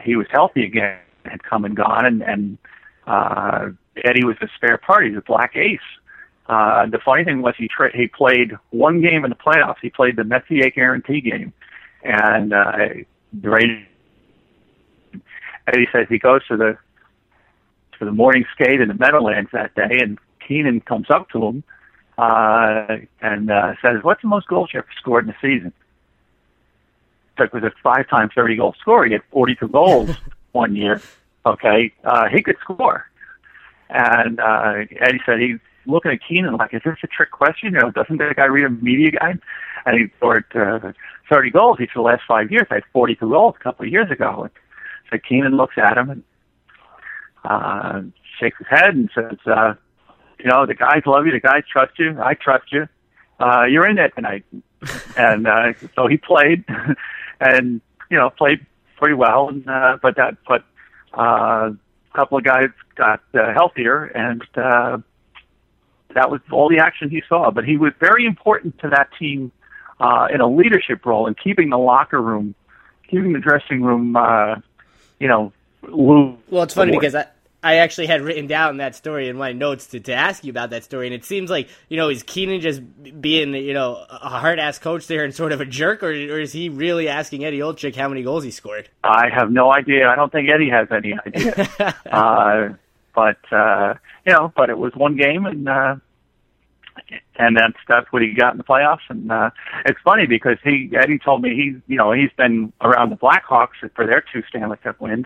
he 0.01 0.15
was 0.15 0.27
healthy 0.31 0.63
again, 0.63 0.99
had 1.25 1.43
come 1.43 1.65
and 1.65 1.75
gone, 1.75 2.05
and 2.05 2.21
and 2.21 2.57
uh, 3.07 3.69
Eddie 4.05 4.23
was 4.23 4.37
the 4.39 4.47
spare 4.55 4.77
part. 4.77 5.05
He's 5.05 5.17
black 5.25 5.55
ace. 5.55 5.79
Uh, 6.51 6.85
the 6.85 6.99
funny 6.99 7.23
thing 7.23 7.41
was 7.41 7.55
he 7.57 7.69
tra- 7.69 7.95
he 7.95 8.07
played 8.07 8.51
one 8.71 8.99
game 8.99 9.23
in 9.23 9.29
the 9.29 9.37
playoffs. 9.37 9.77
He 9.81 9.89
played 9.89 10.17
the 10.17 10.25
Messier 10.25 10.69
guarantee 10.69 11.21
game, 11.21 11.53
and 12.03 12.51
uh, 12.51 12.73
the. 13.31 13.83
Eddie 15.67 15.87
says 15.93 16.07
he 16.09 16.19
goes 16.19 16.45
to 16.47 16.57
the 16.57 16.77
to 17.97 18.05
the 18.05 18.11
morning 18.11 18.43
skate 18.53 18.81
in 18.81 18.89
the 18.89 18.93
Meadowlands 18.95 19.49
that 19.53 19.73
day, 19.75 19.99
and 20.01 20.19
Keenan 20.45 20.81
comes 20.81 21.09
up 21.09 21.29
to 21.29 21.41
him 21.41 21.63
uh, 22.17 22.97
and 23.21 23.49
uh, 23.49 23.75
says, 23.81 24.03
"What's 24.03 24.21
the 24.21 24.27
most 24.27 24.47
goals 24.47 24.71
you 24.73 24.79
ever 24.79 24.89
scored 24.99 25.23
in 25.23 25.29
a 25.29 25.37
season?" 25.41 25.71
Chuck 27.37 27.53
was 27.53 27.63
a 27.63 27.71
five 27.81 28.09
times 28.09 28.33
thirty 28.35 28.57
goal 28.57 28.75
scorer. 28.77 29.05
He 29.05 29.13
had 29.13 29.23
forty 29.31 29.55
two 29.55 29.69
goals 29.69 30.09
one 30.51 30.75
year. 30.75 31.01
Okay, 31.45 31.93
uh, 32.03 32.27
he 32.27 32.43
could 32.43 32.57
score, 32.59 33.09
and 33.89 34.41
uh, 34.41 34.73
Eddie 34.99 35.21
said 35.25 35.39
he 35.39 35.55
looking 35.85 36.11
at 36.11 36.19
Keenan 36.27 36.55
like, 36.55 36.73
is 36.73 36.81
this 36.85 36.97
a 37.03 37.07
trick 37.07 37.31
question? 37.31 37.73
You 37.73 37.79
know, 37.79 37.91
doesn't 37.91 38.17
that 38.17 38.35
guy 38.35 38.45
read 38.45 38.65
a 38.65 38.69
media 38.69 39.11
guide? 39.11 39.39
And 39.85 39.99
he 39.99 40.07
scored 40.17 40.45
uh, 40.55 40.93
30 41.31 41.49
goals 41.51 41.77
each 41.79 41.89
of 41.89 41.95
the 41.95 42.01
last 42.01 42.23
five 42.27 42.51
years. 42.51 42.67
I 42.69 42.75
had 42.75 42.83
42 42.93 43.29
goals 43.29 43.55
a 43.59 43.63
couple 43.63 43.85
of 43.85 43.91
years 43.91 44.11
ago. 44.11 44.43
And 44.43 44.51
so 45.11 45.17
Keenan 45.27 45.57
looks 45.57 45.75
at 45.77 45.97
him 45.97 46.09
and 46.09 46.23
uh, 47.43 48.01
shakes 48.39 48.57
his 48.57 48.67
head 48.67 48.95
and 48.95 49.09
says, 49.15 49.37
uh, 49.45 49.73
you 50.39 50.49
know, 50.49 50.65
the 50.65 50.73
guys 50.73 51.03
love 51.05 51.25
you, 51.25 51.31
the 51.31 51.39
guys 51.39 51.63
trust 51.71 51.97
you, 51.97 52.17
I 52.21 52.33
trust 52.33 52.71
you. 52.71 52.87
Uh, 53.39 53.63
you're 53.63 53.87
in 53.87 53.95
there 53.95 54.09
tonight. 54.09 54.45
and 55.17 55.47
uh, 55.47 55.73
so 55.95 56.07
he 56.07 56.17
played 56.17 56.63
and, 57.39 57.81
you 58.09 58.17
know, 58.17 58.29
played 58.29 58.65
pretty 58.97 59.15
well. 59.15 59.49
And, 59.49 59.67
uh, 59.67 59.97
but 60.01 60.15
that, 60.17 60.37
but 60.47 60.63
uh, 61.17 61.71
a 61.71 62.15
couple 62.15 62.37
of 62.37 62.43
guys 62.43 62.69
got 62.95 63.21
uh, 63.33 63.53
healthier 63.53 64.05
and, 64.05 64.43
uh, 64.55 64.97
that 66.15 66.29
was 66.29 66.41
all 66.51 66.69
the 66.69 66.79
action 66.79 67.09
he 67.09 67.21
saw. 67.27 67.51
But 67.51 67.65
he 67.65 67.77
was 67.77 67.93
very 67.99 68.25
important 68.25 68.79
to 68.79 68.89
that 68.89 69.09
team 69.17 69.51
uh, 69.99 70.27
in 70.33 70.41
a 70.41 70.47
leadership 70.47 71.05
role 71.05 71.27
in 71.27 71.35
keeping 71.35 71.69
the 71.69 71.77
locker 71.77 72.21
room, 72.21 72.55
keeping 73.09 73.33
the 73.33 73.39
dressing 73.39 73.83
room, 73.83 74.15
uh, 74.15 74.55
you 75.19 75.27
know, 75.27 75.53
loose. 75.83 76.37
Well, 76.49 76.63
it's 76.63 76.73
funny 76.73 76.91
because 76.91 77.15
I. 77.15 77.27
I 77.63 77.75
actually 77.75 78.07
had 78.07 78.21
written 78.21 78.47
down 78.47 78.77
that 78.77 78.95
story 78.95 79.27
in 79.27 79.37
my 79.37 79.53
notes 79.53 79.85
to, 79.87 79.99
to 79.99 80.13
ask 80.13 80.43
you 80.43 80.49
about 80.49 80.71
that 80.71 80.83
story, 80.83 81.05
and 81.05 81.13
it 81.13 81.23
seems 81.23 81.51
like 81.51 81.69
you 81.89 81.97
know 81.97 82.09
is 82.09 82.23
Keenan 82.23 82.59
just 82.59 82.81
being 83.21 83.53
you 83.53 83.75
know 83.75 84.03
a 84.09 84.29
hard 84.29 84.57
ass 84.57 84.79
coach 84.79 85.05
there 85.05 85.23
and 85.23 85.31
sort 85.31 85.51
of 85.51 85.61
a 85.61 85.65
jerk, 85.65 86.01
or, 86.01 86.09
or 86.09 86.39
is 86.39 86.53
he 86.53 86.69
really 86.69 87.07
asking 87.07 87.45
Eddie 87.45 87.59
Olczyk 87.59 87.95
how 87.95 88.09
many 88.09 88.23
goals 88.23 88.43
he 88.43 88.49
scored? 88.49 88.89
I 89.03 89.29
have 89.29 89.51
no 89.51 89.71
idea. 89.71 90.09
I 90.09 90.15
don't 90.15 90.31
think 90.31 90.49
Eddie 90.49 90.71
has 90.71 90.87
any 90.91 91.13
idea. 91.23 91.95
uh, 92.11 92.69
but 93.13 93.39
uh, 93.51 93.95
you 94.25 94.33
know, 94.33 94.51
but 94.55 94.69
it 94.69 94.77
was 94.77 94.93
one 94.95 95.15
game, 95.15 95.45
and 95.45 95.67
uh, 95.67 95.95
and 97.37 97.57
that's 97.57 97.77
that's 97.87 98.11
what 98.11 98.21
he 98.21 98.33
got 98.33 98.53
in 98.53 98.57
the 98.57 98.63
playoffs. 98.63 99.09
And 99.09 99.31
uh, 99.31 99.51
it's 99.85 99.99
funny 100.03 100.25
because 100.25 100.57
he 100.63 100.91
Eddie 100.95 101.19
told 101.19 101.41
me 101.41 101.55
he 101.55 101.75
you 101.91 101.97
know 101.97 102.11
he's 102.11 102.31
been 102.37 102.73
around 102.81 103.09
the 103.09 103.17
Blackhawks 103.17 103.79
for 103.95 104.05
their 104.05 104.23
two 104.33 104.43
Stanley 104.49 104.77
Cup 104.77 104.99
wins. 104.99 105.25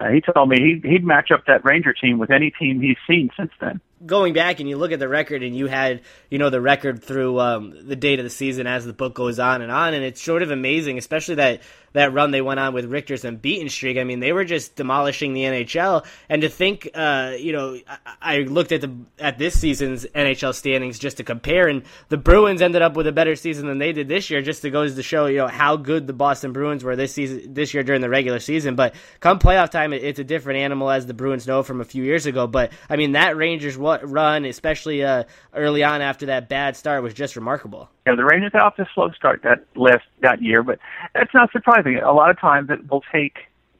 Uh, 0.00 0.08
he 0.08 0.20
told 0.20 0.48
me 0.48 0.58
he 0.58 0.88
he'd 0.88 1.04
match 1.04 1.30
up 1.30 1.46
that 1.46 1.64
Ranger 1.64 1.92
team 1.92 2.18
with 2.18 2.30
any 2.30 2.50
team 2.50 2.80
he's 2.80 2.96
seen 3.06 3.30
since 3.36 3.52
then 3.60 3.80
going 4.06 4.32
back 4.32 4.60
and 4.60 4.68
you 4.68 4.76
look 4.76 4.92
at 4.92 4.98
the 4.98 5.08
record 5.08 5.42
and 5.42 5.56
you 5.56 5.66
had 5.66 6.00
you 6.30 6.38
know 6.38 6.50
the 6.50 6.60
record 6.60 7.02
through 7.02 7.38
um, 7.38 7.74
the 7.86 7.96
date 7.96 8.18
of 8.18 8.24
the 8.24 8.30
season 8.30 8.66
as 8.66 8.84
the 8.84 8.92
book 8.92 9.14
goes 9.14 9.38
on 9.38 9.62
and 9.62 9.70
on 9.70 9.94
and 9.94 10.04
it's 10.04 10.22
sort 10.22 10.42
of 10.42 10.50
amazing 10.50 10.98
especially 10.98 11.36
that 11.36 11.60
that 11.92 12.12
run 12.12 12.30
they 12.30 12.40
went 12.40 12.58
on 12.58 12.72
with 12.72 12.86
Richter's 12.86 13.24
unbeaten 13.24 13.68
streak. 13.68 13.98
I 13.98 14.04
mean 14.04 14.20
they 14.20 14.32
were 14.32 14.44
just 14.44 14.76
demolishing 14.76 15.34
the 15.34 15.42
NHL 15.42 16.04
and 16.28 16.42
to 16.42 16.48
think 16.48 16.88
uh, 16.94 17.34
you 17.38 17.52
know 17.52 17.78
I, 17.86 17.98
I, 18.20 18.38
looked 18.38 18.72
at 18.72 18.80
the 18.80 18.92
at 19.18 19.38
this 19.38 19.58
season's 19.58 20.06
NHL 20.06 20.54
standings 20.54 20.98
just 20.98 21.18
to 21.18 21.24
compare 21.24 21.68
and 21.68 21.82
the 22.08 22.16
Bruins 22.16 22.62
ended 22.62 22.82
up 22.82 22.96
with 22.96 23.06
a 23.06 23.12
better 23.12 23.36
season 23.36 23.66
than 23.66 23.78
they 23.78 23.92
did 23.92 24.08
this 24.08 24.30
year 24.30 24.42
just 24.42 24.62
to 24.62 24.70
goes 24.70 24.94
to 24.94 25.02
show 25.02 25.26
you 25.26 25.38
know 25.38 25.48
how 25.48 25.76
good 25.76 26.06
the 26.06 26.12
Boston 26.12 26.52
Bruins 26.52 26.82
were 26.82 26.96
this 26.96 27.12
season 27.12 27.52
this 27.54 27.74
year 27.74 27.82
during 27.82 28.00
the 28.00 28.08
regular 28.08 28.40
season. 28.40 28.74
But 28.74 28.94
come 29.20 29.38
playoff 29.38 29.70
time 29.70 29.92
it, 29.92 30.02
it's 30.02 30.18
a 30.18 30.24
different 30.24 30.60
animal 30.60 30.90
as 30.90 31.06
the 31.06 31.14
Bruins 31.14 31.46
know 31.46 31.62
from 31.62 31.80
a 31.80 31.84
few 31.84 32.02
years 32.02 32.26
ago. 32.26 32.46
But 32.46 32.72
I 32.88 32.96
mean 32.96 33.12
that 33.12 33.36
Rangers 33.36 33.76
was 33.76 33.91
run, 34.02 34.44
especially 34.44 35.02
uh, 35.02 35.24
early 35.54 35.82
on 35.82 36.00
after 36.00 36.26
that 36.26 36.48
bad 36.48 36.76
start, 36.76 37.02
was 37.02 37.14
just 37.14 37.36
remarkable. 37.36 37.88
Yeah, 38.06 38.14
the 38.14 38.24
Rangers 38.24 38.52
got 38.52 38.62
off 38.62 38.78
a 38.78 38.86
slow 38.94 39.10
start 39.10 39.42
that 39.42 39.64
last 39.76 40.04
that 40.20 40.42
year, 40.42 40.62
but 40.62 40.78
that's 41.14 41.34
not 41.34 41.50
surprising. 41.52 41.96
A 41.96 42.12
lot 42.12 42.30
of 42.30 42.38
times 42.40 42.70
it 42.70 42.90
will 42.90 43.02
take 43.12 43.36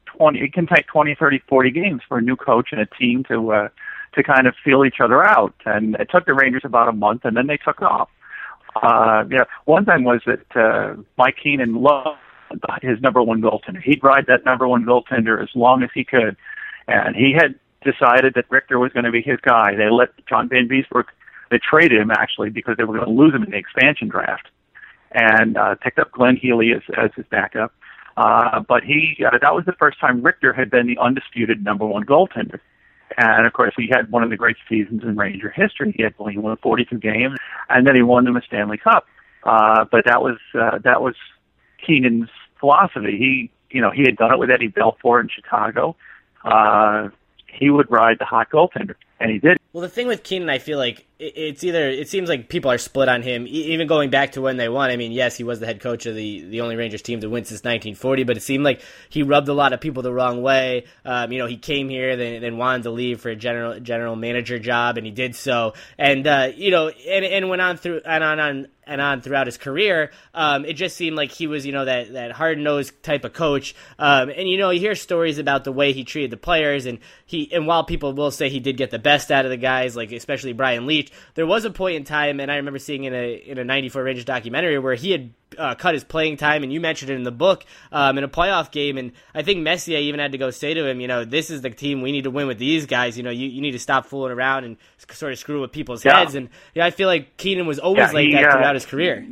20. 0.07 0.41
It 0.41 0.53
can 0.53 0.67
take 0.67 0.87
20, 0.87 1.15
30, 1.15 1.43
40 1.49 1.71
games 1.71 2.03
for 2.09 2.19
a 2.19 2.23
new 2.23 2.37
coach 2.37 2.69
and 2.73 2.81
a 2.81 2.87
team 2.87 3.25
to 3.25 3.53
uh, 3.53 3.69
to 4.15 4.23
kind 4.23 4.47
of 4.47 4.55
feel 4.63 4.85
each 4.85 5.01
other 5.01 5.25
out. 5.25 5.55
And 5.65 5.95
it 5.97 6.09
took 6.11 6.27
the 6.27 6.35
Rangers 6.35 6.63
about 6.65 6.89
a 6.89 6.93
month, 6.93 7.25
and 7.25 7.37
then 7.37 7.47
they 7.47 7.57
took 7.57 7.81
off. 7.83 8.11
Uh, 8.77 9.25
yeah, 9.31 9.45
one 9.65 9.85
thing 9.85 10.05
was 10.05 10.21
that 10.27 10.57
uh, 10.57 10.95
Mike 11.19 11.37
Keenan 11.43 11.83
loved 11.83 12.19
his 12.83 13.01
number 13.01 13.23
one 13.23 13.41
goaltender. 13.41 13.83
He'd 13.83 14.03
ride 14.03 14.27
that 14.29 14.45
number 14.45 14.67
one 14.69 14.85
goaltender 14.85 15.43
as 15.43 15.49
long 15.55 15.83
as 15.83 15.91
he 15.95 16.05
could, 16.05 16.37
and 16.89 17.17
he 17.17 17.33
had 17.33 17.55
decided 17.85 18.35
that 18.35 18.47
Richter 18.51 18.79
was 18.79 18.93
going 18.93 19.05
to 19.05 19.11
be 19.11 19.23
his 19.23 19.39
guy. 19.41 19.75
They 19.75 19.91
let 19.91 20.11
John 20.27 20.49
Vanbiesbrouck. 20.49 21.07
They 21.51 21.59
traded 21.59 22.01
him 22.01 22.11
actually 22.11 22.51
because 22.51 22.77
they 22.77 22.85
were 22.85 22.97
going 22.97 23.09
to 23.09 23.13
lose 23.13 23.35
him 23.35 23.43
in 23.43 23.51
the 23.51 23.59
expansion 23.59 24.09
draft, 24.09 24.49
and 25.13 25.57
uh, 25.57 25.75
picked 25.77 25.99
up 25.99 26.13
Glenn 26.13 26.37
Healy 26.37 26.73
as, 26.73 26.83
as 26.97 27.11
his 27.15 27.27
backup. 27.31 27.73
Uh, 28.17 28.61
but 28.61 28.83
he 28.85 29.25
uh, 29.27 29.39
that 29.41 29.55
was 29.55 29.65
the 29.67 29.73
first 29.73 29.99
time 30.01 30.23
Richter 30.23 30.53
had 30.53 30.71
been 30.71 30.87
the 30.87 30.99
undisputed 30.99 31.65
number 31.65 31.87
one 31.87 32.05
goaltender. 32.05 32.61
And 33.17 33.47
of 33.47 33.53
course, 33.53 33.75
he 33.77 33.89
had 33.91 34.11
one 34.11 34.23
of 34.23 34.31
the 34.31 34.37
great 34.37 34.57
seasons 34.69 35.03
in 35.03 35.17
Ranger 35.17 35.51
history. 35.51 35.93
He 35.97 36.03
had 36.03 36.15
he 36.31 36.39
won 36.39 36.57
42 36.63 36.99
games, 36.99 37.39
and 37.69 37.87
then 37.87 37.95
he 37.95 38.03
won 38.03 38.25
them 38.25 38.37
a 38.37 38.43
Stanley 38.43 38.79
Cup. 38.79 39.07
Uh, 39.45 39.85
but 39.91 40.05
that 40.07 40.23
was 40.23 40.39
uh, 40.55 40.79
that 40.85 41.03
was 41.03 41.15
Keenan's 41.85 42.31
philosophy. 42.61 43.19
He 43.19 43.51
you 43.71 43.81
know 43.81 43.91
he 43.91 44.03
had 44.03 44.17
done 44.17 44.33
it 44.33 44.39
with 44.39 44.51
Eddie 44.51 44.69
Belfour 44.69 45.21
in 45.21 45.29
Chicago. 45.29 45.97
Uh, 46.45 47.09
he 47.53 47.71
would 47.71 47.91
ride 47.91 48.19
the 48.19 48.25
hot 48.25 48.51
goaltender, 48.51 48.95
and 49.21 49.31
he 49.31 49.39
did. 49.39 49.59
Well, 49.73 49.83
the 49.83 49.89
thing 49.89 50.07
with 50.07 50.23
Keenan, 50.23 50.49
I 50.49 50.59
feel 50.59 50.79
like 50.79 51.07
it's 51.19 51.63
either 51.63 51.89
it 51.89 52.09
seems 52.09 52.29
like 52.29 52.49
people 52.49 52.71
are 52.71 52.79
split 52.79 53.09
on 53.09 53.23
him. 53.23 53.47
Even 53.47 53.87
going 53.87 54.11
back 54.11 54.33
to 54.33 54.41
when 54.41 54.57
they 54.57 54.69
won, 54.69 54.91
I 54.91 54.97
mean, 54.97 55.13
yes, 55.13 55.37
he 55.37 55.45
was 55.45 55.61
the 55.61 55.67
head 55.67 55.81
coach 55.81 56.07
of 56.07 56.15
the 56.15 56.45
the 56.45 56.63
only 56.63 56.77
Rangers 56.77 57.03
team 57.03 57.21
to 57.21 57.29
win 57.29 57.45
since 57.45 57.61
1940, 57.61 58.25
but 58.25 58.37
it 58.37 58.43
seemed 58.43 58.65
like 58.65 58.81
he 59.11 59.23
rubbed 59.23 59.49
a 59.49 59.55
lot 59.55 59.73
of 59.73 59.81
people 59.81 60.03
the 60.03 60.13
wrong 60.13 60.43
way. 60.43 60.85
Um, 61.05 61.31
you 61.31 61.39
know, 61.39 61.47
he 61.47 61.57
came 61.59 61.89
here, 61.89 62.17
then, 62.17 62.41
then 62.41 62.57
wanted 62.57 62.85
to 62.85 62.91
leave 62.91 63.21
for 63.21 63.29
a 63.29 63.37
general 63.37 63.79
general 63.81 64.17
manager 64.17 64.59
job, 64.59 64.97
and 64.97 65.07
he 65.07 65.13
did 65.13 65.37
so. 65.37 65.75
And 65.99 66.27
uh, 66.27 66.51
you 66.55 66.71
know, 66.71 66.89
and, 66.89 67.25
and 67.25 67.49
went 67.49 67.63
on 67.63 67.77
through 67.77 68.01
and 68.05 68.25
on 68.25 68.41
on 68.41 68.67
and 68.93 69.01
on 69.01 69.23
throughout 69.23 69.47
his 69.47 69.57
career. 69.57 70.11
Um, 70.35 70.65
it 70.65 70.75
just 70.75 70.97
seemed 70.97 71.17
like 71.17 71.33
he 71.33 71.47
was, 71.47 71.65
you 71.65 71.73
know, 71.73 71.87
that, 71.87 72.13
that 72.13 72.33
hard 72.33 72.59
nosed 72.59 73.03
type 73.03 73.25
of 73.25 73.33
coach. 73.33 73.75
Um, 73.99 74.29
and 74.29 74.49
you 74.49 74.59
know, 74.59 74.71
you 74.71 74.81
hear 74.81 74.95
stories 74.95 75.39
about 75.39 75.65
the 75.65 75.73
way 75.73 75.93
he 75.93 76.05
treated 76.05 76.31
the 76.31 76.37
players, 76.37 76.87
and 76.87 76.99
he 77.25 77.51
and 77.53 77.67
while 77.67 77.85
people 77.85 78.13
will 78.13 78.31
say 78.31 78.49
he 78.49 78.61
did 78.61 78.77
get 78.77 78.91
the 78.91 78.99
best 78.99 79.33
out 79.33 79.45
of 79.45 79.51
the 79.51 79.57
guys, 79.57 79.97
like 79.97 80.13
especially 80.13 80.53
Brian 80.53 80.87
Leetch, 80.87 81.11
there 81.35 81.47
was 81.47 81.65
a 81.65 81.71
point 81.71 81.97
in 81.97 82.05
time, 82.05 82.39
and 82.39 82.53
I 82.53 82.57
remember 82.57 82.79
seeing 82.79 83.05
in 83.05 83.15
a 83.15 83.35
in 83.35 83.59
a 83.59 83.65
'94 83.65 84.03
Rangers 84.03 84.25
documentary 84.25 84.79
where 84.79 84.95
he 84.95 85.11
had 85.11 85.33
uh, 85.59 85.75
cut 85.75 85.95
his 85.95 86.05
playing 86.05 86.37
time, 86.37 86.63
and 86.63 86.73
you 86.73 86.81
mentioned 86.81 87.11
it 87.11 87.15
in 87.15 87.23
the 87.23 87.33
book 87.33 87.65
um, 87.91 88.19
in 88.19 88.25
a 88.25 88.29
playoff 88.29 88.71
game. 88.71 88.99
And 88.99 89.13
I 89.35 89.43
think 89.43 89.61
Messier 89.61 89.99
even 89.99 90.21
had 90.21 90.33
to 90.33 90.39
go 90.39 90.51
say 90.51 90.75
to 90.75 90.87
him, 90.87 91.01
you 91.01 91.09
know, 91.09 91.25
this 91.25 91.51
is 91.51 91.63
the 91.63 91.71
team 91.71 92.03
we 92.03 92.13
need 92.13 92.25
to 92.25 92.31
win 92.31 92.47
with 92.47 92.59
these 92.59 92.87
guys. 92.87 93.17
You 93.17 93.23
know, 93.23 93.31
you, 93.31 93.49
you 93.49 93.61
need 93.61 93.73
to 93.73 93.79
stop 93.79 94.07
fooling 94.07 94.33
around 94.33 94.65
and 94.65 94.77
sort 95.11 95.33
of 95.33 95.39
screw 95.39 95.61
with 95.61 95.73
people's 95.73 96.05
yeah. 96.05 96.19
heads. 96.19 96.35
And 96.35 96.49
yeah, 96.75 96.87
I 96.87 96.91
feel 96.91 97.09
like 97.09 97.37
Keenan 97.37 97.67
was 97.67 97.79
always 97.79 98.09
yeah, 98.09 98.13
like 98.13 98.27
he, 98.27 98.33
that 98.33 98.45
uh, 98.47 98.53
throughout 98.53 98.75
his 98.75 98.87
career. 98.87 99.27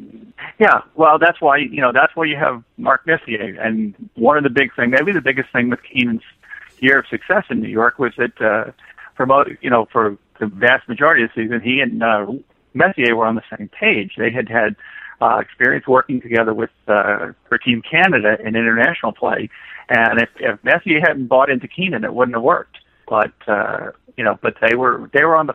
Yeah, 0.58 0.82
well, 0.94 1.18
that's 1.18 1.40
why 1.40 1.58
you 1.58 1.80
know 1.80 1.92
that's 1.92 2.14
why 2.14 2.24
you 2.24 2.36
have 2.36 2.62
Mark 2.76 3.06
Messier. 3.06 3.60
And 3.60 3.94
one 4.14 4.36
of 4.36 4.44
the 4.44 4.50
big 4.50 4.74
thing, 4.74 4.90
maybe 4.90 5.12
the 5.12 5.20
biggest 5.20 5.50
thing 5.52 5.70
with 5.70 5.80
Keenan's 5.82 6.22
year 6.80 6.98
of 6.98 7.06
success 7.08 7.44
in 7.50 7.60
New 7.60 7.68
York 7.68 7.98
was 7.98 8.12
that 8.16 8.40
uh, 8.40 8.72
for 9.26 9.56
you 9.60 9.70
know, 9.70 9.86
for 9.92 10.16
the 10.38 10.46
vast 10.46 10.88
majority 10.88 11.24
of 11.24 11.30
the 11.34 11.42
season, 11.42 11.60
he 11.60 11.80
and 11.80 12.02
uh, 12.02 12.26
Messier 12.74 13.16
were 13.16 13.26
on 13.26 13.34
the 13.34 13.42
same 13.56 13.68
page. 13.68 14.12
They 14.16 14.30
had 14.30 14.48
had 14.48 14.76
uh, 15.20 15.38
experience 15.38 15.86
working 15.86 16.20
together 16.20 16.54
with 16.54 16.70
uh, 16.88 17.32
for 17.48 17.58
Team 17.58 17.82
Canada 17.88 18.36
in 18.40 18.56
international 18.56 19.12
play. 19.12 19.48
And 19.88 20.20
if, 20.20 20.28
if 20.38 20.62
Messier 20.62 21.00
hadn't 21.00 21.26
bought 21.26 21.50
into 21.50 21.66
Keenan, 21.66 22.04
it 22.04 22.14
wouldn't 22.14 22.36
have 22.36 22.42
worked. 22.42 22.78
But 23.08 23.32
uh, 23.46 23.90
you 24.16 24.24
know, 24.24 24.38
but 24.40 24.54
they 24.60 24.76
were 24.76 25.10
they 25.12 25.24
were 25.24 25.36
on 25.36 25.46
the 25.46 25.54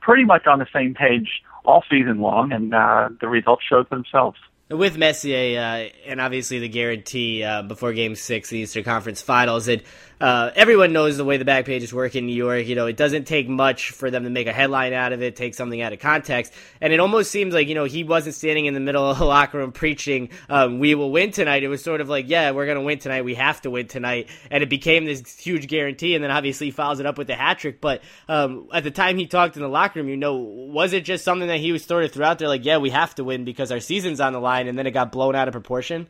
pretty 0.00 0.24
much 0.24 0.46
on 0.46 0.58
the 0.58 0.66
same 0.72 0.94
page 0.94 1.42
all 1.64 1.82
season 1.90 2.20
long, 2.20 2.52
and 2.52 2.72
uh, 2.72 3.08
the 3.20 3.28
results 3.28 3.62
showed 3.68 3.90
themselves 3.90 4.38
with 4.70 4.98
Messier 4.98 5.58
uh, 5.58 5.88
and 6.06 6.20
obviously 6.20 6.58
the 6.58 6.68
guarantee 6.68 7.42
uh, 7.42 7.62
before 7.62 7.92
Game 7.92 8.14
Six, 8.14 8.50
the 8.50 8.58
Eastern 8.58 8.84
Conference 8.84 9.22
Finals, 9.22 9.68
and 9.68 9.82
uh, 10.20 10.50
everyone 10.54 10.92
knows 10.92 11.16
the 11.16 11.24
way 11.24 11.36
the 11.36 11.44
back 11.44 11.64
pages 11.64 11.92
work 11.92 12.16
in 12.16 12.26
New 12.26 12.34
York. 12.34 12.66
You 12.66 12.74
know, 12.74 12.86
it 12.86 12.96
doesn't 12.96 13.26
take 13.26 13.48
much 13.48 13.90
for 13.90 14.10
them 14.10 14.24
to 14.24 14.30
make 14.30 14.46
a 14.46 14.52
headline 14.52 14.92
out 14.92 15.12
of 15.12 15.22
it, 15.22 15.36
take 15.36 15.54
something 15.54 15.80
out 15.80 15.92
of 15.92 16.00
context, 16.00 16.52
and 16.80 16.92
it 16.92 17.00
almost 17.00 17.30
seems 17.30 17.54
like 17.54 17.68
you 17.68 17.74
know 17.74 17.84
he 17.84 18.02
wasn't 18.04 18.34
standing 18.34 18.66
in 18.66 18.74
the 18.74 18.80
middle 18.80 19.08
of 19.08 19.18
the 19.18 19.24
locker 19.26 19.58
room 19.58 19.72
preaching, 19.72 20.30
um, 20.48 20.80
"We 20.80 20.94
will 20.94 21.12
win 21.12 21.30
tonight." 21.30 21.62
It 21.62 21.68
was 21.68 21.82
sort 21.82 22.00
of 22.00 22.08
like, 22.08 22.28
"Yeah, 22.28 22.50
we're 22.50 22.66
going 22.66 22.78
to 22.78 22.82
win 22.82 22.98
tonight. 22.98 23.22
We 23.22 23.34
have 23.34 23.60
to 23.62 23.70
win 23.70 23.86
tonight," 23.86 24.28
and 24.50 24.62
it 24.62 24.68
became 24.68 25.04
this 25.04 25.38
huge 25.38 25.68
guarantee. 25.68 26.14
And 26.14 26.24
then 26.24 26.30
obviously 26.30 26.68
he 26.68 26.70
follows 26.72 26.98
it 26.98 27.06
up 27.06 27.16
with 27.16 27.30
a 27.30 27.36
hat 27.36 27.60
trick. 27.60 27.80
But 27.80 28.02
um, 28.28 28.68
at 28.72 28.84
the 28.84 28.90
time 28.90 29.18
he 29.18 29.26
talked 29.26 29.56
in 29.56 29.62
the 29.62 29.68
locker 29.68 30.00
room, 30.00 30.08
you 30.08 30.16
know, 30.16 30.36
was 30.36 30.92
it 30.92 31.04
just 31.04 31.24
something 31.24 31.48
that 31.48 31.60
he 31.60 31.70
was 31.70 31.84
sort 31.84 32.04
of 32.04 32.12
throughout 32.12 32.38
there, 32.38 32.48
like, 32.48 32.64
"Yeah, 32.64 32.78
we 32.78 32.90
have 32.90 33.14
to 33.16 33.24
win 33.24 33.44
because 33.44 33.70
our 33.70 33.80
season's 33.80 34.20
on 34.20 34.32
the 34.32 34.40
line," 34.40 34.66
and 34.66 34.76
then 34.76 34.86
it 34.86 34.90
got 34.90 35.12
blown 35.12 35.36
out 35.36 35.46
of 35.46 35.52
proportion? 35.52 36.08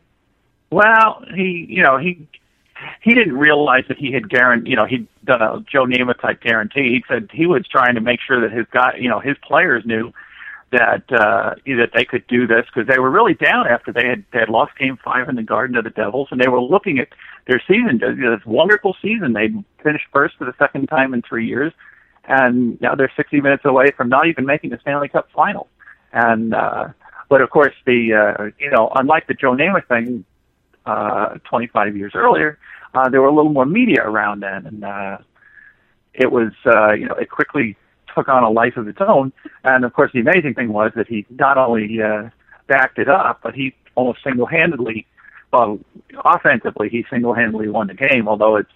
Well, 0.70 1.24
he, 1.34 1.66
you 1.68 1.82
know, 1.82 1.96
he 1.96 2.28
he 3.02 3.14
didn't 3.14 3.36
realize 3.36 3.84
that 3.88 3.98
he 3.98 4.12
had 4.12 4.28
guaranteed, 4.28 4.68
you 4.68 4.76
know, 4.76 4.86
he'd 4.86 5.06
done 5.24 5.42
a 5.42 5.60
Joe 5.70 5.84
Namath 5.84 6.20
type 6.20 6.40
guarantee. 6.40 6.88
He 6.88 7.04
said 7.08 7.28
he 7.32 7.46
was 7.46 7.66
trying 7.66 7.94
to 7.94 8.00
make 8.00 8.20
sure 8.20 8.40
that 8.40 8.56
his 8.56 8.66
guy, 8.72 8.96
you 8.98 9.08
know, 9.08 9.20
his 9.20 9.36
players 9.42 9.84
knew 9.84 10.12
that 10.70 11.10
uh, 11.12 11.54
that 11.64 11.90
they 11.94 12.04
could 12.04 12.26
do 12.26 12.46
this 12.46 12.66
because 12.66 12.86
they 12.86 12.98
were 12.98 13.10
really 13.10 13.34
down 13.34 13.66
after 13.66 13.92
they 13.92 14.06
had 14.06 14.24
they 14.32 14.40
had 14.40 14.48
lost 14.48 14.76
Game 14.78 14.98
Five 15.02 15.28
in 15.28 15.36
the 15.36 15.42
Garden 15.42 15.76
of 15.76 15.84
the 15.84 15.90
Devils, 15.90 16.28
and 16.30 16.40
they 16.40 16.48
were 16.48 16.60
looking 16.60 16.98
at 16.98 17.08
their 17.46 17.62
season, 17.66 17.98
this 17.98 18.44
wonderful 18.44 18.94
season. 19.00 19.32
They 19.32 19.48
finished 19.82 20.04
first 20.12 20.36
for 20.36 20.44
the 20.44 20.54
second 20.58 20.88
time 20.88 21.14
in 21.14 21.22
three 21.22 21.46
years, 21.46 21.72
and 22.24 22.78
now 22.80 22.94
they're 22.94 23.12
60 23.16 23.40
minutes 23.40 23.64
away 23.64 23.90
from 23.96 24.08
not 24.08 24.28
even 24.28 24.44
making 24.44 24.70
the 24.70 24.78
Stanley 24.80 25.08
Cup 25.08 25.28
final. 25.34 25.68
And 26.12 26.54
uh, 26.54 26.88
but 27.30 27.40
of 27.40 27.50
course, 27.50 27.74
the 27.86 28.12
uh, 28.12 28.44
you 28.58 28.70
know, 28.70 28.92
unlike 28.94 29.26
the 29.26 29.34
Joe 29.34 29.52
Namath 29.52 29.86
thing 29.88 30.24
uh, 30.88 31.38
25 31.44 31.96
years 31.96 32.12
earlier, 32.14 32.58
uh, 32.94 33.08
there 33.08 33.20
were 33.20 33.28
a 33.28 33.34
little 33.34 33.52
more 33.52 33.66
media 33.66 34.02
around 34.02 34.40
then, 34.40 34.66
and 34.66 34.84
uh, 34.84 35.18
it 36.14 36.32
was 36.32 36.52
uh, 36.66 36.92
you 36.92 37.06
know 37.06 37.14
it 37.14 37.30
quickly 37.30 37.76
took 38.14 38.28
on 38.28 38.42
a 38.42 38.50
life 38.50 38.76
of 38.76 38.88
its 38.88 38.98
own. 39.00 39.32
And 39.64 39.84
of 39.84 39.92
course, 39.92 40.10
the 40.12 40.20
amazing 40.20 40.54
thing 40.54 40.72
was 40.72 40.92
that 40.96 41.06
he 41.06 41.26
not 41.30 41.58
only 41.58 42.02
uh, 42.02 42.30
backed 42.66 42.98
it 42.98 43.08
up, 43.08 43.40
but 43.42 43.54
he 43.54 43.74
almost 43.94 44.22
single-handedly, 44.24 45.06
well, 45.52 45.78
offensively, 46.24 46.88
he 46.88 47.04
single-handedly 47.10 47.68
won 47.68 47.88
the 47.88 47.94
game. 47.94 48.26
Although 48.26 48.56
it's 48.56 48.70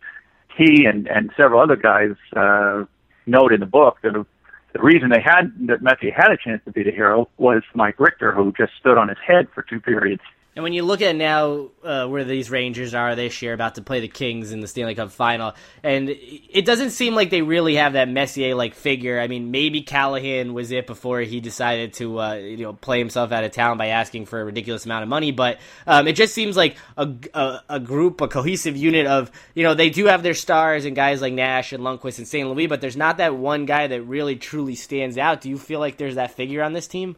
he 0.56 0.84
and 0.84 1.08
and 1.08 1.30
several 1.36 1.60
other 1.60 1.76
guys 1.76 2.14
uh, 2.36 2.84
note 3.26 3.52
in 3.52 3.60
the 3.60 3.66
book 3.66 3.98
that 4.02 4.12
the 4.12 4.80
reason 4.80 5.10
they 5.10 5.20
had 5.20 5.52
that 5.66 5.82
Messier 5.82 6.12
had 6.14 6.30
a 6.30 6.36
chance 6.36 6.62
to 6.64 6.72
be 6.72 6.82
the 6.82 6.90
hero 6.90 7.28
was 7.38 7.62
Mike 7.74 7.98
Richter, 7.98 8.32
who 8.32 8.52
just 8.56 8.72
stood 8.78 8.98
on 8.98 9.08
his 9.08 9.18
head 9.26 9.48
for 9.54 9.62
two 9.62 9.80
periods 9.80 10.22
and 10.54 10.62
when 10.62 10.74
you 10.74 10.82
look 10.82 11.00
at 11.00 11.16
now 11.16 11.70
uh, 11.82 12.06
where 12.06 12.24
these 12.24 12.50
Rangers 12.50 12.94
are 12.94 13.14
this 13.14 13.40
year, 13.40 13.54
about 13.54 13.76
to 13.76 13.82
play 13.82 14.00
the 14.00 14.08
Kings 14.08 14.52
in 14.52 14.60
the 14.60 14.68
Stanley 14.68 14.94
Cup 14.94 15.10
final, 15.10 15.54
and 15.82 16.10
it 16.10 16.66
doesn't 16.66 16.90
seem 16.90 17.14
like 17.14 17.30
they 17.30 17.40
really 17.40 17.76
have 17.76 17.94
that 17.94 18.08
Messier 18.08 18.54
like 18.54 18.74
figure. 18.74 19.18
I 19.18 19.28
mean, 19.28 19.50
maybe 19.50 19.80
Callahan 19.80 20.52
was 20.52 20.70
it 20.70 20.86
before 20.86 21.20
he 21.20 21.40
decided 21.40 21.94
to 21.94 22.20
uh, 22.20 22.34
you 22.34 22.58
know 22.58 22.74
play 22.74 22.98
himself 22.98 23.32
out 23.32 23.44
of 23.44 23.52
town 23.52 23.78
by 23.78 23.88
asking 23.88 24.26
for 24.26 24.42
a 24.42 24.44
ridiculous 24.44 24.84
amount 24.84 25.04
of 25.04 25.08
money. 25.08 25.32
But 25.32 25.58
um, 25.86 26.06
it 26.06 26.16
just 26.16 26.34
seems 26.34 26.54
like 26.54 26.76
a, 26.98 27.10
a, 27.32 27.60
a, 27.70 27.80
group, 27.80 28.20
a 28.20 28.28
cohesive 28.28 28.76
unit 28.76 29.06
of 29.06 29.30
you 29.54 29.62
know 29.62 29.72
they 29.72 29.88
do 29.88 30.06
have 30.06 30.22
their 30.22 30.34
stars 30.34 30.84
and 30.84 30.94
guys 30.94 31.22
like 31.22 31.32
Nash 31.32 31.72
and 31.72 31.82
Lundqvist 31.82 32.18
and 32.18 32.28
St. 32.28 32.46
Louis, 32.46 32.66
but 32.66 32.82
there's 32.82 32.96
not 32.96 33.16
that 33.16 33.34
one 33.34 33.64
guy 33.64 33.86
that 33.86 34.02
really 34.02 34.36
truly 34.36 34.74
stands 34.74 35.16
out. 35.16 35.40
Do 35.40 35.48
you 35.48 35.56
feel 35.56 35.80
like 35.80 35.96
there's 35.96 36.16
that 36.16 36.32
figure 36.32 36.62
on 36.62 36.74
this 36.74 36.88
team? 36.88 37.16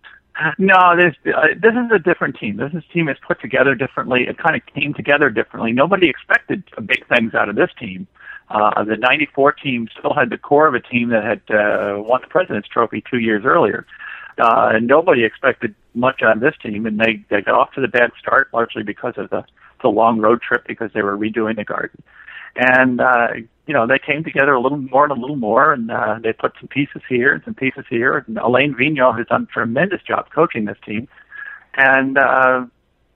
No, 0.59 0.97
this 0.97 1.15
uh, 1.33 1.49
this 1.61 1.75
is 1.75 1.93
a 1.95 1.99
different 1.99 2.37
team. 2.37 2.57
This 2.57 2.73
is, 2.75 2.83
team 2.93 3.09
is 3.09 3.17
put 3.27 3.41
together 3.41 3.75
differently. 3.75 4.27
It 4.29 4.37
kind 4.39 4.57
of 4.57 4.63
came 4.75 4.93
together 4.93 5.31
differently. 5.31 5.73
Nobody 5.73 6.09
expected 6.09 6.65
big 6.87 7.07
things 7.07 7.35
out 7.35 7.49
of 7.49 7.55
this 7.55 7.71
team. 7.79 8.09
Uh, 8.51 8.83
the 8.83 8.97
'94 8.97 9.53
team 9.53 9.89
still 9.97 10.13
had 10.13 10.31
the 10.31 10.39
core 10.39 10.67
of 10.67 10.75
a 10.75 10.81
team 10.81 11.11
that 11.11 11.23
had 11.25 11.57
uh, 11.57 12.03
won 12.03 12.21
the 12.21 12.27
President's 12.27 12.69
Trophy 12.69 13.03
two 13.09 13.19
years 13.19 13.45
earlier. 13.45 13.87
Uh, 14.37 14.73
and 14.75 14.89
nobody 14.89 15.25
expected 15.25 15.73
much 15.95 16.21
of 16.21 16.41
this 16.41 16.55
team, 16.61 16.85
and 16.85 16.99
they 16.99 17.25
they 17.31 17.41
got 17.41 17.55
off 17.55 17.73
to 17.73 17.81
the 17.81 17.89
bad 17.89 18.11
start 18.19 18.49
largely 18.53 18.83
because 18.83 19.15
of 19.17 19.31
the 19.31 19.45
the 19.83 19.89
long 19.89 20.19
road 20.19 20.43
trip 20.43 20.65
because 20.67 20.91
they 20.95 21.03
were 21.03 21.17
redoing 21.17 21.57
the 21.57 21.65
garden. 21.65 22.03
And 22.57 23.01
uh, 23.01 23.29
you 23.67 23.73
know, 23.73 23.87
they 23.87 23.99
came 23.99 24.23
together 24.23 24.53
a 24.53 24.61
little 24.61 24.79
more 24.79 25.05
and 25.05 25.13
a 25.13 25.21
little 25.21 25.37
more, 25.37 25.73
and 25.73 25.91
uh, 25.91 26.19
they 26.23 26.33
put 26.33 26.53
some 26.61 26.69
pieces 26.69 27.03
here 27.09 27.33
and 27.33 27.43
some 27.45 27.55
pieces 27.55 27.85
here. 27.89 28.25
And 28.27 28.37
Alain 28.39 28.75
Vigneault 28.75 29.17
has 29.17 29.27
done 29.27 29.47
a 29.49 29.53
tremendous 29.53 30.03
job 30.03 30.29
coaching 30.35 30.67
this 30.67 30.77
team. 30.85 31.09
And, 31.75 32.19
uh, 32.19 32.67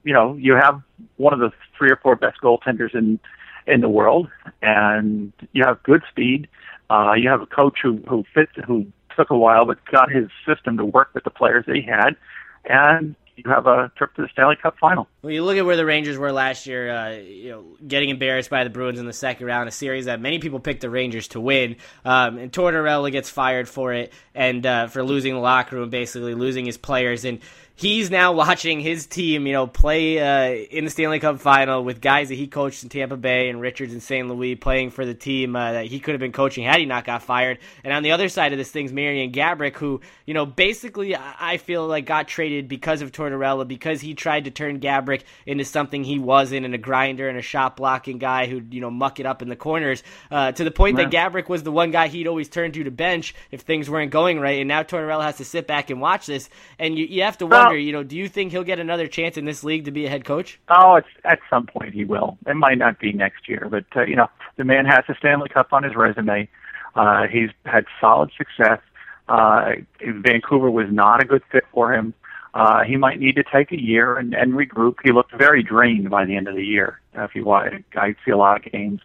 you 0.04 0.14
know, 0.14 0.34
you 0.34 0.54
have 0.54 0.80
one 1.16 1.34
of 1.34 1.40
the 1.40 1.50
three 1.76 1.90
or 1.90 1.96
four 1.96 2.16
best 2.16 2.40
goaltenders 2.42 2.94
in, 2.94 3.20
in 3.66 3.82
the 3.82 3.88
world, 3.88 4.28
and 4.62 5.32
you 5.52 5.64
have 5.66 5.82
good 5.82 6.02
speed. 6.10 6.48
Uh, 6.88 7.12
you 7.12 7.28
have 7.28 7.42
a 7.42 7.46
coach 7.46 7.78
who, 7.82 7.98
who 8.08 8.24
fit, 8.32 8.48
who 8.66 8.86
took 9.14 9.30
a 9.30 9.36
while, 9.36 9.66
but 9.66 9.84
got 9.92 10.10
his 10.10 10.28
system 10.46 10.78
to 10.78 10.84
work 10.84 11.10
with 11.12 11.24
the 11.24 11.30
players 11.30 11.66
that 11.66 11.76
he 11.76 11.82
had. 11.82 12.16
And, 12.64 13.14
you 13.44 13.50
have 13.50 13.66
a 13.66 13.90
trip 13.96 14.14
to 14.14 14.22
the 14.22 14.28
Stanley 14.32 14.56
Cup 14.56 14.76
final. 14.80 15.06
Well, 15.22 15.32
you 15.32 15.44
look 15.44 15.56
at 15.56 15.64
where 15.64 15.76
the 15.76 15.86
Rangers 15.86 16.18
were 16.18 16.32
last 16.32 16.66
year, 16.66 16.90
uh, 16.90 17.10
you 17.12 17.50
know, 17.50 17.64
getting 17.86 18.08
embarrassed 18.08 18.50
by 18.50 18.64
the 18.64 18.70
Bruins 18.70 18.98
in 18.98 19.06
the 19.06 19.12
second 19.12 19.46
round, 19.46 19.68
a 19.68 19.72
series 19.72 20.06
that 20.06 20.20
many 20.20 20.38
people 20.38 20.58
picked 20.58 20.80
the 20.80 20.90
Rangers 20.90 21.28
to 21.28 21.40
win. 21.40 21.76
Um, 22.04 22.38
and 22.38 22.52
Tortorella 22.52 23.12
gets 23.12 23.30
fired 23.30 23.68
for 23.68 23.92
it 23.92 24.12
and 24.34 24.66
uh, 24.66 24.86
for 24.88 25.04
losing 25.04 25.34
the 25.34 25.40
locker 25.40 25.76
room, 25.76 25.90
basically 25.90 26.34
losing 26.34 26.66
his 26.66 26.76
players. 26.76 27.24
And 27.24 27.40
he's 27.78 28.10
now 28.10 28.32
watching 28.34 28.80
his 28.80 29.06
team, 29.06 29.46
you 29.46 29.52
know, 29.54 29.66
play 29.66 30.18
uh, 30.18 30.66
in 30.70 30.84
the 30.84 30.90
Stanley 30.90 31.20
Cup 31.20 31.40
final 31.40 31.82
with 31.82 32.00
guys 32.00 32.28
that 32.28 32.34
he 32.34 32.46
coached 32.46 32.82
in 32.82 32.88
Tampa 32.88 33.16
Bay 33.16 33.48
and 33.48 33.60
Richards 33.60 33.94
in 33.94 34.00
St. 34.00 34.28
Louis 34.28 34.56
playing 34.56 34.90
for 34.90 35.06
the 35.06 35.14
team 35.14 35.56
uh, 35.56 35.72
that 35.72 35.86
he 35.86 36.00
could 36.00 36.12
have 36.12 36.20
been 36.20 36.32
coaching 36.32 36.64
had 36.64 36.78
he 36.78 36.86
not 36.86 37.04
got 37.04 37.22
fired. 37.22 37.58
And 37.84 37.92
on 37.92 38.02
the 38.02 38.10
other 38.10 38.28
side 38.28 38.52
of 38.52 38.58
this 38.58 38.70
thing's 38.70 38.92
Marian 38.92 39.32
Gaborik, 39.32 39.76
who, 39.76 40.00
you 40.26 40.34
know, 40.34 40.44
basically 40.44 41.16
I 41.16 41.56
feel 41.56 41.86
like 41.86 42.04
got 42.04 42.28
traded 42.28 42.68
because 42.68 43.00
of 43.00 43.12
Tortorella, 43.12 43.27
because 43.64 44.00
he 44.00 44.14
tried 44.14 44.46
to 44.46 44.50
turn 44.50 44.80
Gaborik 44.80 45.22
into 45.46 45.64
something 45.64 46.02
he 46.02 46.18
wasn't, 46.18 46.64
and 46.64 46.74
a 46.74 46.78
grinder 46.78 47.28
and 47.28 47.38
a 47.38 47.42
shot 47.42 47.76
blocking 47.76 48.18
guy 48.18 48.46
who'd, 48.46 48.74
you 48.74 48.80
know, 48.80 48.90
muck 48.90 49.20
it 49.20 49.26
up 49.26 49.42
in 49.42 49.48
the 49.48 49.56
corners, 49.56 50.02
uh, 50.30 50.52
to 50.52 50.64
the 50.64 50.70
point 50.70 50.96
that 50.96 51.10
Gaborik 51.10 51.48
was 51.48 51.62
the 51.62 51.72
one 51.72 51.90
guy 51.90 52.08
he'd 52.08 52.26
always 52.26 52.48
turn 52.48 52.72
to 52.72 52.84
to 52.84 52.90
bench 52.90 53.34
if 53.50 53.60
things 53.60 53.88
weren't 53.88 54.10
going 54.10 54.40
right. 54.40 54.58
And 54.58 54.68
now 54.68 54.82
Tortorella 54.82 55.22
has 55.22 55.36
to 55.36 55.44
sit 55.44 55.66
back 55.66 55.90
and 55.90 56.00
watch 56.00 56.26
this. 56.26 56.48
And 56.78 56.98
you, 56.98 57.06
you 57.06 57.22
have 57.22 57.38
to 57.38 57.46
wonder 57.46 57.68
wonder, 57.68 57.78
you 57.78 57.92
know, 57.92 58.02
do 58.02 58.16
you 58.16 58.28
think 58.28 58.52
he'll 58.52 58.64
get 58.64 58.78
another 58.78 59.06
chance 59.06 59.36
in 59.36 59.44
this 59.44 59.64
league 59.64 59.84
to 59.84 59.90
be 59.90 60.06
a 60.06 60.08
head 60.08 60.24
coach? 60.24 60.58
Oh, 60.68 60.96
it's 60.96 61.08
at 61.24 61.38
some 61.50 61.66
point 61.66 61.94
he 61.94 62.04
will. 62.04 62.38
It 62.46 62.56
might 62.56 62.78
not 62.78 62.98
be 62.98 63.12
next 63.12 63.48
year, 63.48 63.68
but 63.70 63.84
uh, 63.96 64.02
you 64.02 64.16
know, 64.16 64.28
the 64.56 64.64
man 64.64 64.86
has 64.86 65.04
a 65.08 65.14
Stanley 65.14 65.48
Cup 65.48 65.72
on 65.72 65.82
his 65.82 65.94
resume. 65.94 66.48
Uh, 66.94 67.26
he's 67.26 67.50
had 67.64 67.84
solid 68.00 68.30
success. 68.36 68.80
Uh, 69.28 69.72
Vancouver 70.00 70.70
was 70.70 70.86
not 70.90 71.22
a 71.22 71.26
good 71.26 71.42
fit 71.50 71.64
for 71.72 71.92
him. 71.92 72.14
Uh, 72.54 72.82
he 72.84 72.96
might 72.96 73.20
need 73.20 73.36
to 73.36 73.44
take 73.44 73.72
a 73.72 73.80
year 73.80 74.16
and, 74.16 74.34
and 74.34 74.54
regroup. 74.54 74.96
He 75.04 75.12
looked 75.12 75.32
very 75.36 75.62
drained 75.62 76.10
by 76.10 76.24
the 76.24 76.36
end 76.36 76.48
of 76.48 76.56
the 76.56 76.64
year. 76.64 77.00
If 77.14 77.34
you 77.34 77.44
watch, 77.44 77.72
I 77.94 78.14
see 78.24 78.30
a 78.30 78.36
lot 78.36 78.64
of 78.64 78.72
games. 78.72 79.00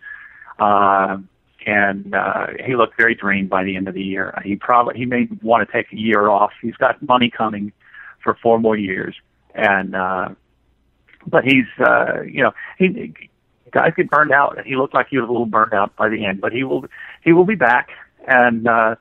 Uh, 0.60 1.18
and 1.66 2.14
uh, 2.14 2.48
he 2.66 2.76
looked 2.76 2.98
very 2.98 3.16
drained 3.16 3.50
by 3.50 3.64
the 3.64 3.76
end 3.76 3.88
of 3.88 3.94
the 3.94 4.02
year. 4.02 4.40
He 4.44 4.56
probably 4.56 4.98
he 4.98 5.06
may 5.06 5.28
want 5.42 5.68
to 5.68 5.72
take 5.72 5.92
a 5.94 5.98
year 5.98 6.30
off. 6.30 6.52
He's 6.62 6.76
got 6.76 7.02
money 7.02 7.30
coming 7.30 7.72
for 8.22 8.38
four 8.42 8.60
more 8.60 8.78
years. 8.78 9.16
And 9.56 9.96
uh, 9.96 10.30
but 11.28 11.44
he's 11.44 11.66
uh, 11.80 12.22
you 12.22 12.44
know 12.44 12.52
he 12.78 13.14
guys 13.72 13.94
get 13.96 14.10
burned 14.10 14.32
out. 14.32 14.58
He 14.66 14.76
looked 14.76 14.94
like 14.94 15.08
he 15.10 15.18
was 15.18 15.28
a 15.28 15.32
little 15.32 15.46
burned 15.46 15.74
out 15.74 15.96
by 15.96 16.10
the 16.10 16.26
end, 16.26 16.42
but 16.42 16.52
he 16.52 16.64
will 16.64 16.86
he 17.24 17.34
will 17.34 17.46
be 17.46 17.56
back 17.56 17.90
and 18.28 18.68
uh, 18.68 18.96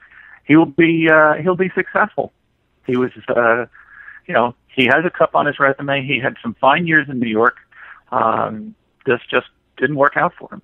he 0.44 0.56
will 0.56 0.66
be 0.66 1.08
uh, 1.12 1.34
he'll 1.42 1.56
be 1.56 1.70
successful. 1.74 2.32
He 2.86 2.96
was 2.96 3.10
uh, 3.28 3.66
you 4.26 4.34
know 4.34 4.54
he 4.74 4.86
has 4.86 5.04
a 5.04 5.10
cup 5.10 5.34
on 5.34 5.46
his 5.46 5.58
resume. 5.58 6.06
He 6.06 6.18
had 6.18 6.36
some 6.42 6.54
fine 6.60 6.86
years 6.86 7.08
in 7.08 7.18
New 7.18 7.28
York. 7.28 7.56
Um, 8.10 8.74
this 9.06 9.20
just 9.30 9.46
didn't 9.76 9.96
work 9.96 10.16
out 10.16 10.32
for 10.38 10.52
him. 10.52 10.62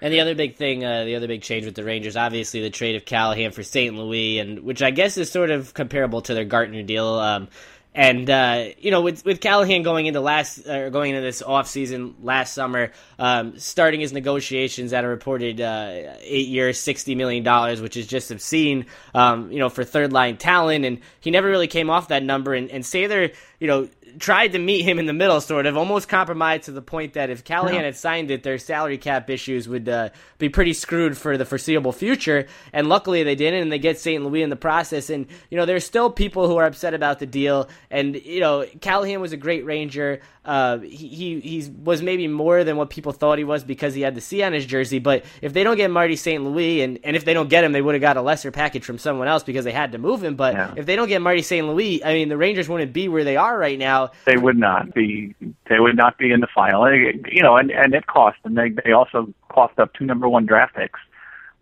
And 0.00 0.12
the 0.12 0.20
other 0.20 0.34
big 0.34 0.56
thing, 0.56 0.84
uh, 0.84 1.04
the 1.04 1.14
other 1.14 1.28
big 1.28 1.42
change 1.42 1.64
with 1.64 1.76
the 1.76 1.84
Rangers, 1.84 2.16
obviously 2.16 2.60
the 2.60 2.70
trade 2.70 2.96
of 2.96 3.04
Callahan 3.04 3.52
for 3.52 3.62
St. 3.62 3.94
Louis, 3.94 4.40
and 4.40 4.60
which 4.64 4.82
I 4.82 4.90
guess 4.90 5.16
is 5.16 5.30
sort 5.30 5.50
of 5.50 5.74
comparable 5.74 6.20
to 6.22 6.34
their 6.34 6.44
Gartner 6.44 6.82
deal. 6.82 7.06
Um, 7.06 7.48
and 7.94 8.28
uh, 8.30 8.68
you 8.78 8.90
know, 8.90 9.02
with 9.02 9.24
with 9.24 9.40
Callahan 9.40 9.82
going 9.82 10.06
into 10.06 10.20
last 10.20 10.66
or 10.66 10.88
going 10.88 11.10
into 11.10 11.20
this 11.20 11.42
off 11.42 11.68
season 11.68 12.14
last 12.22 12.54
summer, 12.54 12.90
um, 13.18 13.58
starting 13.58 14.00
his 14.00 14.12
negotiations 14.12 14.92
at 14.94 15.04
a 15.04 15.08
reported 15.08 15.60
uh, 15.60 16.14
eight 16.20 16.48
years, 16.48 16.78
sixty 16.78 17.14
million 17.14 17.44
dollars, 17.44 17.82
which 17.82 17.96
is 17.96 18.06
just 18.06 18.30
obscene. 18.30 18.86
Um, 19.14 19.52
you 19.52 19.58
know, 19.58 19.68
for 19.68 19.84
third 19.84 20.12
line 20.12 20.38
talent, 20.38 20.86
and 20.86 21.00
he 21.20 21.30
never 21.30 21.48
really 21.48 21.66
came 21.66 21.90
off 21.90 22.08
that 22.08 22.22
number. 22.22 22.54
And, 22.54 22.70
and 22.70 22.82
Sather, 22.82 23.34
you 23.58 23.66
know, 23.66 23.88
tried 24.18 24.48
to 24.48 24.58
meet 24.58 24.82
him 24.82 24.98
in 24.98 25.06
the 25.06 25.12
middle, 25.12 25.40
sort 25.40 25.66
of, 25.66 25.76
almost 25.76 26.08
compromised 26.08 26.64
to 26.64 26.72
the 26.72 26.82
point 26.82 27.14
that 27.14 27.30
if 27.30 27.44
Callahan 27.44 27.76
yeah. 27.76 27.82
had 27.82 27.96
signed 27.96 28.30
it, 28.30 28.42
their 28.42 28.58
salary 28.58 28.98
cap 28.98 29.30
issues 29.30 29.68
would 29.68 29.88
uh, 29.88 30.10
be 30.38 30.48
pretty 30.48 30.72
screwed 30.72 31.16
for 31.16 31.36
the 31.38 31.44
foreseeable 31.44 31.92
future. 31.92 32.46
And 32.72 32.88
luckily 32.88 33.22
they 33.22 33.34
didn't, 33.34 33.62
and 33.62 33.72
they 33.72 33.78
get 33.78 33.98
St. 33.98 34.22
Louis 34.22 34.42
in 34.42 34.50
the 34.50 34.56
process. 34.56 35.10
And, 35.10 35.26
you 35.50 35.56
know, 35.56 35.66
there's 35.66 35.84
still 35.84 36.10
people 36.10 36.48
who 36.48 36.56
are 36.56 36.66
upset 36.66 36.94
about 36.94 37.18
the 37.18 37.26
deal. 37.26 37.68
And, 37.92 38.16
you 38.16 38.40
know, 38.40 38.64
Callahan 38.80 39.20
was 39.20 39.32
a 39.32 39.36
great 39.36 39.66
Ranger. 39.66 40.20
Uh, 40.46 40.78
he, 40.78 41.38
he 41.40 41.70
was 41.84 42.00
maybe 42.00 42.26
more 42.26 42.64
than 42.64 42.78
what 42.78 42.88
people 42.88 43.12
thought 43.12 43.36
he 43.36 43.44
was 43.44 43.64
because 43.64 43.92
he 43.92 44.00
had 44.00 44.14
the 44.14 44.20
C 44.22 44.42
on 44.42 44.54
his 44.54 44.64
jersey. 44.64 44.98
But 44.98 45.26
if 45.42 45.52
they 45.52 45.62
don't 45.62 45.76
get 45.76 45.90
Marty 45.90 46.16
St. 46.16 46.42
Louis, 46.42 46.80
and, 46.80 46.98
and 47.04 47.14
if 47.14 47.26
they 47.26 47.34
don't 47.34 47.50
get 47.50 47.64
him, 47.64 47.72
they 47.72 47.82
would 47.82 47.94
have 47.94 48.00
got 48.00 48.16
a 48.16 48.22
lesser 48.22 48.50
package 48.50 48.82
from 48.86 48.96
someone 48.96 49.28
else 49.28 49.42
because 49.42 49.66
they 49.66 49.72
had 49.72 49.92
to 49.92 49.98
move 49.98 50.24
him. 50.24 50.36
But 50.36 50.54
yeah. 50.54 50.72
if 50.74 50.86
they 50.86 50.96
don't 50.96 51.06
get 51.06 51.20
Marty 51.20 51.42
St. 51.42 51.66
Louis, 51.66 52.02
I 52.02 52.14
mean, 52.14 52.30
the 52.30 52.38
Rangers 52.38 52.66
wouldn't 52.66 52.94
be 52.94 53.08
where 53.08 53.24
they 53.24 53.36
are 53.36 53.58
right 53.58 53.78
now. 53.78 54.12
They 54.24 54.38
would 54.38 54.56
not 54.56 54.94
be. 54.94 55.34
They 55.68 55.78
would 55.78 55.96
not 55.96 56.16
be 56.16 56.32
in 56.32 56.40
the 56.40 56.48
final. 56.54 56.90
You 56.90 57.42
know, 57.42 57.58
and 57.58 57.70
and 57.70 57.92
it 57.92 58.06
cost, 58.06 58.38
and 58.44 58.56
they 58.56 58.70
they 58.70 58.92
also 58.92 59.32
cost 59.50 59.78
up 59.78 59.92
two 59.92 60.06
number 60.06 60.30
one 60.30 60.46
draft 60.46 60.74
picks. 60.74 61.00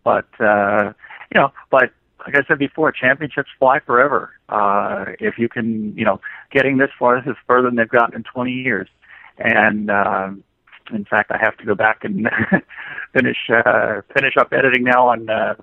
But 0.04 0.28
uh, 0.38 0.92
you 1.34 1.40
know, 1.40 1.52
but 1.70 1.90
like 2.26 2.36
I 2.36 2.46
said 2.46 2.58
before, 2.58 2.92
championships 2.92 3.50
fly 3.58 3.80
forever. 3.80 4.30
Uh, 4.48 5.06
if 5.18 5.38
you 5.38 5.48
can, 5.48 5.96
you 5.96 6.04
know, 6.04 6.20
getting 6.50 6.78
this 6.78 6.90
far, 6.98 7.20
this 7.20 7.30
is 7.30 7.36
further 7.46 7.68
than 7.68 7.76
they've 7.76 7.88
gotten 7.88 8.14
in 8.14 8.22
20 8.24 8.52
years. 8.52 8.88
And 9.38 9.90
uh, 9.90 10.30
in 10.92 11.04
fact, 11.04 11.30
I 11.30 11.38
have 11.38 11.56
to 11.58 11.64
go 11.64 11.74
back 11.74 12.04
and 12.04 12.28
finish 13.12 13.38
uh, 13.48 14.02
finish 14.14 14.36
up 14.36 14.52
editing 14.52 14.84
now 14.84 15.08
on 15.08 15.30
uh, 15.30 15.54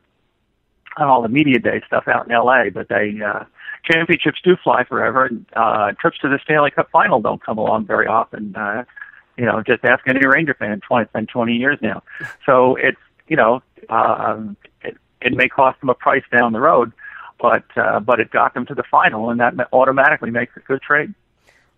on 0.98 1.08
all 1.08 1.22
the 1.22 1.30
media 1.30 1.60
day 1.60 1.82
stuff 1.86 2.08
out 2.08 2.28
in 2.28 2.36
LA. 2.36 2.70
But 2.74 2.90
they 2.90 3.20
uh, 3.24 3.44
championships 3.90 4.40
do 4.44 4.56
fly 4.64 4.84
forever, 4.84 5.26
and 5.26 5.46
uh, 5.56 5.92
trips 6.00 6.18
to 6.20 6.30
the 6.30 6.40
Stanley 6.44 6.72
Cup 6.72 6.90
final 6.92 7.22
don't 7.22 7.44
come 7.44 7.58
along 7.58 7.86
very 7.86 8.08
often. 8.08 8.56
Uh, 8.56 8.84
you 9.38 9.46
know, 9.46 9.62
just 9.62 9.86
ask 9.86 10.08
any 10.08 10.26
Ranger 10.26 10.56
fan. 10.56 10.72
It's 10.72 11.12
been 11.12 11.28
20 11.28 11.56
years 11.56 11.78
now. 11.82 12.02
So 12.46 12.76
it's 12.76 12.98
you 13.28 13.36
know, 13.36 13.62
um, 13.90 14.58
it, 15.22 15.34
may 15.34 15.48
cost 15.48 15.80
them 15.80 15.90
a 15.90 15.94
price 15.94 16.24
down 16.32 16.54
the 16.54 16.60
road, 16.60 16.92
but 17.40 17.64
uh, 17.76 18.00
but 18.00 18.20
it 18.20 18.32
got 18.32 18.54
them 18.54 18.66
to 18.66 18.76
the 18.76 18.84
final, 18.90 19.30
and 19.30 19.40
that 19.40 19.54
automatically 19.74 20.32
makes 20.32 20.56
a 20.56 20.60
good 20.62 20.82
trade. 20.82 21.14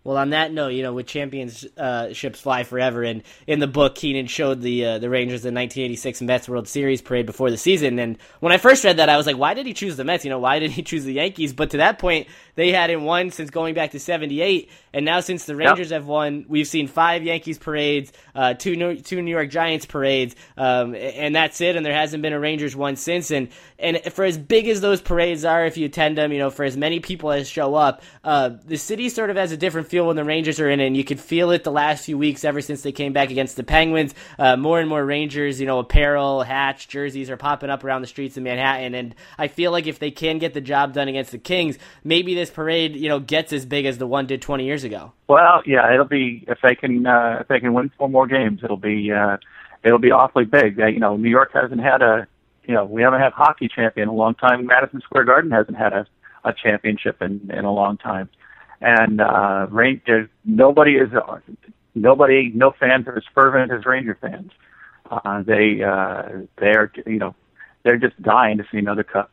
Well, 0.02 0.16
on 0.16 0.30
that 0.30 0.50
note, 0.50 0.68
you 0.68 0.82
know, 0.82 0.94
with 0.94 1.06
championships 1.06 1.66
uh, 1.76 2.30
fly 2.32 2.62
forever, 2.62 3.02
and 3.02 3.22
in 3.46 3.58
the 3.58 3.66
book, 3.66 3.96
Keenan 3.96 4.28
showed 4.28 4.62
the 4.62 4.86
uh, 4.86 4.98
the 4.98 5.10
Rangers 5.10 5.42
the 5.42 5.48
1986 5.48 6.22
Mets 6.22 6.48
World 6.48 6.68
Series 6.68 7.02
parade 7.02 7.26
before 7.26 7.50
the 7.50 7.58
season. 7.58 7.98
And 7.98 8.16
when 8.40 8.50
I 8.50 8.56
first 8.56 8.82
read 8.82 8.96
that, 8.96 9.10
I 9.10 9.18
was 9.18 9.26
like, 9.26 9.36
why 9.36 9.52
did 9.52 9.66
he 9.66 9.74
choose 9.74 9.98
the 9.98 10.04
Mets? 10.04 10.24
You 10.24 10.30
know, 10.30 10.38
why 10.38 10.58
did 10.58 10.70
he 10.70 10.82
choose 10.82 11.04
the 11.04 11.12
Yankees? 11.12 11.52
But 11.52 11.70
to 11.70 11.76
that 11.78 11.98
point, 11.98 12.28
they 12.54 12.72
hadn't 12.72 13.04
won 13.04 13.30
since 13.30 13.50
going 13.50 13.74
back 13.74 13.90
to 13.90 14.00
'78, 14.00 14.70
and 14.94 15.04
now 15.04 15.20
since 15.20 15.44
the 15.44 15.54
Rangers 15.54 15.90
yep. 15.90 16.00
have 16.00 16.06
won, 16.06 16.46
we've 16.48 16.66
seen 16.66 16.88
five 16.88 17.22
Yankees 17.22 17.58
parades, 17.58 18.10
uh, 18.34 18.54
two 18.54 18.76
New, 18.76 18.96
two 18.96 19.20
New 19.20 19.30
York 19.30 19.50
Giants 19.50 19.84
parades, 19.84 20.34
um, 20.56 20.94
and 20.94 21.36
that's 21.36 21.60
it. 21.60 21.76
And 21.76 21.84
there 21.84 21.92
hasn't 21.92 22.22
been 22.22 22.32
a 22.32 22.40
Rangers 22.40 22.74
one 22.74 22.96
since. 22.96 23.30
And 23.30 23.48
and 23.78 24.00
for 24.14 24.24
as 24.24 24.38
big 24.38 24.66
as 24.66 24.80
those 24.80 25.02
parades 25.02 25.44
are, 25.44 25.66
if 25.66 25.76
you 25.76 25.84
attend 25.84 26.16
them, 26.16 26.32
you 26.32 26.38
know, 26.38 26.48
for 26.48 26.64
as 26.64 26.74
many 26.74 27.00
people 27.00 27.30
as 27.30 27.46
show 27.46 27.74
up, 27.74 28.00
uh, 28.24 28.52
the 28.64 28.78
city 28.78 29.10
sort 29.10 29.28
of 29.28 29.36
has 29.36 29.52
a 29.52 29.58
different 29.58 29.89
feel 29.90 30.06
when 30.06 30.14
the 30.14 30.24
Rangers 30.24 30.60
are 30.60 30.70
in, 30.70 30.78
and 30.78 30.96
you 30.96 31.02
could 31.02 31.18
feel 31.18 31.50
it 31.50 31.64
the 31.64 31.72
last 31.72 32.04
few 32.04 32.16
weeks 32.16 32.44
ever 32.44 32.60
since 32.60 32.82
they 32.82 32.92
came 32.92 33.12
back 33.12 33.30
against 33.30 33.56
the 33.56 33.64
Penguins. 33.64 34.14
Uh, 34.38 34.56
more 34.56 34.78
and 34.78 34.88
more 34.88 35.04
Rangers, 35.04 35.60
you 35.60 35.66
know, 35.66 35.80
apparel, 35.80 36.42
hats, 36.42 36.86
jerseys 36.86 37.28
are 37.28 37.36
popping 37.36 37.70
up 37.70 37.82
around 37.82 38.00
the 38.00 38.06
streets 38.06 38.36
of 38.36 38.44
Manhattan, 38.44 38.94
and 38.94 39.14
I 39.36 39.48
feel 39.48 39.72
like 39.72 39.88
if 39.88 39.98
they 39.98 40.12
can 40.12 40.38
get 40.38 40.54
the 40.54 40.60
job 40.60 40.94
done 40.94 41.08
against 41.08 41.32
the 41.32 41.38
Kings, 41.38 41.76
maybe 42.04 42.36
this 42.36 42.50
parade, 42.50 42.94
you 42.94 43.08
know, 43.08 43.18
gets 43.18 43.52
as 43.52 43.66
big 43.66 43.84
as 43.84 43.98
the 43.98 44.06
one 44.06 44.26
did 44.26 44.40
20 44.40 44.64
years 44.64 44.84
ago. 44.84 45.12
Well, 45.28 45.62
yeah, 45.66 45.92
it'll 45.92 46.06
be 46.06 46.44
if 46.46 46.58
they 46.62 46.76
can 46.76 47.06
uh, 47.06 47.38
if 47.40 47.48
they 47.48 47.58
can 47.58 47.74
win 47.74 47.90
four 47.98 48.08
more 48.08 48.28
games, 48.28 48.60
it'll 48.62 48.76
be 48.76 49.10
uh, 49.10 49.38
it'll 49.82 49.98
be 49.98 50.12
awfully 50.12 50.44
big. 50.44 50.80
Uh, 50.80 50.86
you 50.86 51.00
know, 51.00 51.16
New 51.16 51.30
York 51.30 51.50
hasn't 51.52 51.80
had 51.80 52.00
a 52.00 52.28
you 52.64 52.74
know 52.74 52.84
we 52.84 53.02
haven't 53.02 53.20
had 53.20 53.32
hockey 53.32 53.68
champion 53.68 54.04
in 54.04 54.14
a 54.14 54.16
long 54.16 54.34
time. 54.34 54.66
Madison 54.66 55.00
Square 55.00 55.24
Garden 55.24 55.50
hasn't 55.50 55.76
had 55.76 55.92
a 55.92 56.06
a 56.44 56.52
championship 56.52 57.20
in 57.20 57.50
in 57.52 57.64
a 57.64 57.72
long 57.72 57.96
time 57.98 58.28
and 58.80 59.20
uh, 59.20 59.66
Ranger, 59.70 60.30
nobody 60.44 60.92
is 60.92 61.10
nobody, 61.94 62.50
no 62.54 62.72
fans 62.78 63.06
are 63.06 63.16
as 63.16 63.24
fervent 63.34 63.72
as 63.72 63.84
Ranger 63.84 64.16
fans. 64.20 64.52
Uh, 65.10 65.42
they 65.42 65.82
uh, 65.82 66.46
they're 66.58 66.92
you 67.06 67.18
know 67.18 67.34
they're 67.82 67.98
just 67.98 68.20
dying 68.22 68.58
to 68.58 68.64
see 68.70 68.78
another 68.78 69.02
cup. 69.02 69.32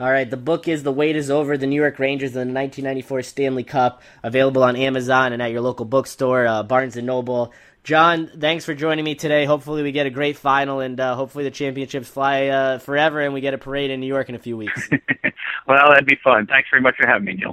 All 0.00 0.10
right, 0.10 0.30
the 0.30 0.36
book 0.36 0.68
is 0.68 0.84
The 0.84 0.92
Wait 0.92 1.16
is 1.16 1.28
Over, 1.28 1.58
The 1.58 1.66
New 1.66 1.74
York 1.74 1.98
Rangers 1.98 2.30
and 2.36 2.50
the 2.50 2.54
1994 2.54 3.22
Stanley 3.22 3.64
Cup, 3.64 4.00
available 4.22 4.62
on 4.62 4.76
Amazon 4.76 5.32
and 5.32 5.42
at 5.42 5.50
your 5.50 5.60
local 5.60 5.84
bookstore, 5.84 6.46
uh, 6.46 6.62
Barnes 6.62 6.94
& 6.96 7.02
Noble. 7.02 7.52
John, 7.82 8.30
thanks 8.38 8.64
for 8.64 8.74
joining 8.74 9.04
me 9.04 9.16
today. 9.16 9.44
Hopefully 9.44 9.82
we 9.82 9.90
get 9.90 10.06
a 10.06 10.10
great 10.10 10.36
final 10.36 10.78
and 10.78 11.00
uh, 11.00 11.16
hopefully 11.16 11.42
the 11.42 11.50
championships 11.50 12.06
fly 12.06 12.46
uh, 12.46 12.78
forever 12.78 13.20
and 13.20 13.34
we 13.34 13.40
get 13.40 13.54
a 13.54 13.58
parade 13.58 13.90
in 13.90 13.98
New 13.98 14.06
York 14.06 14.28
in 14.28 14.36
a 14.36 14.38
few 14.38 14.56
weeks. 14.56 14.88
well, 15.66 15.88
that'd 15.88 16.06
be 16.06 16.18
fun. 16.22 16.46
Thanks 16.46 16.68
very 16.70 16.82
much 16.82 16.96
for 16.96 17.08
having 17.08 17.24
me, 17.24 17.32
Neil. 17.34 17.46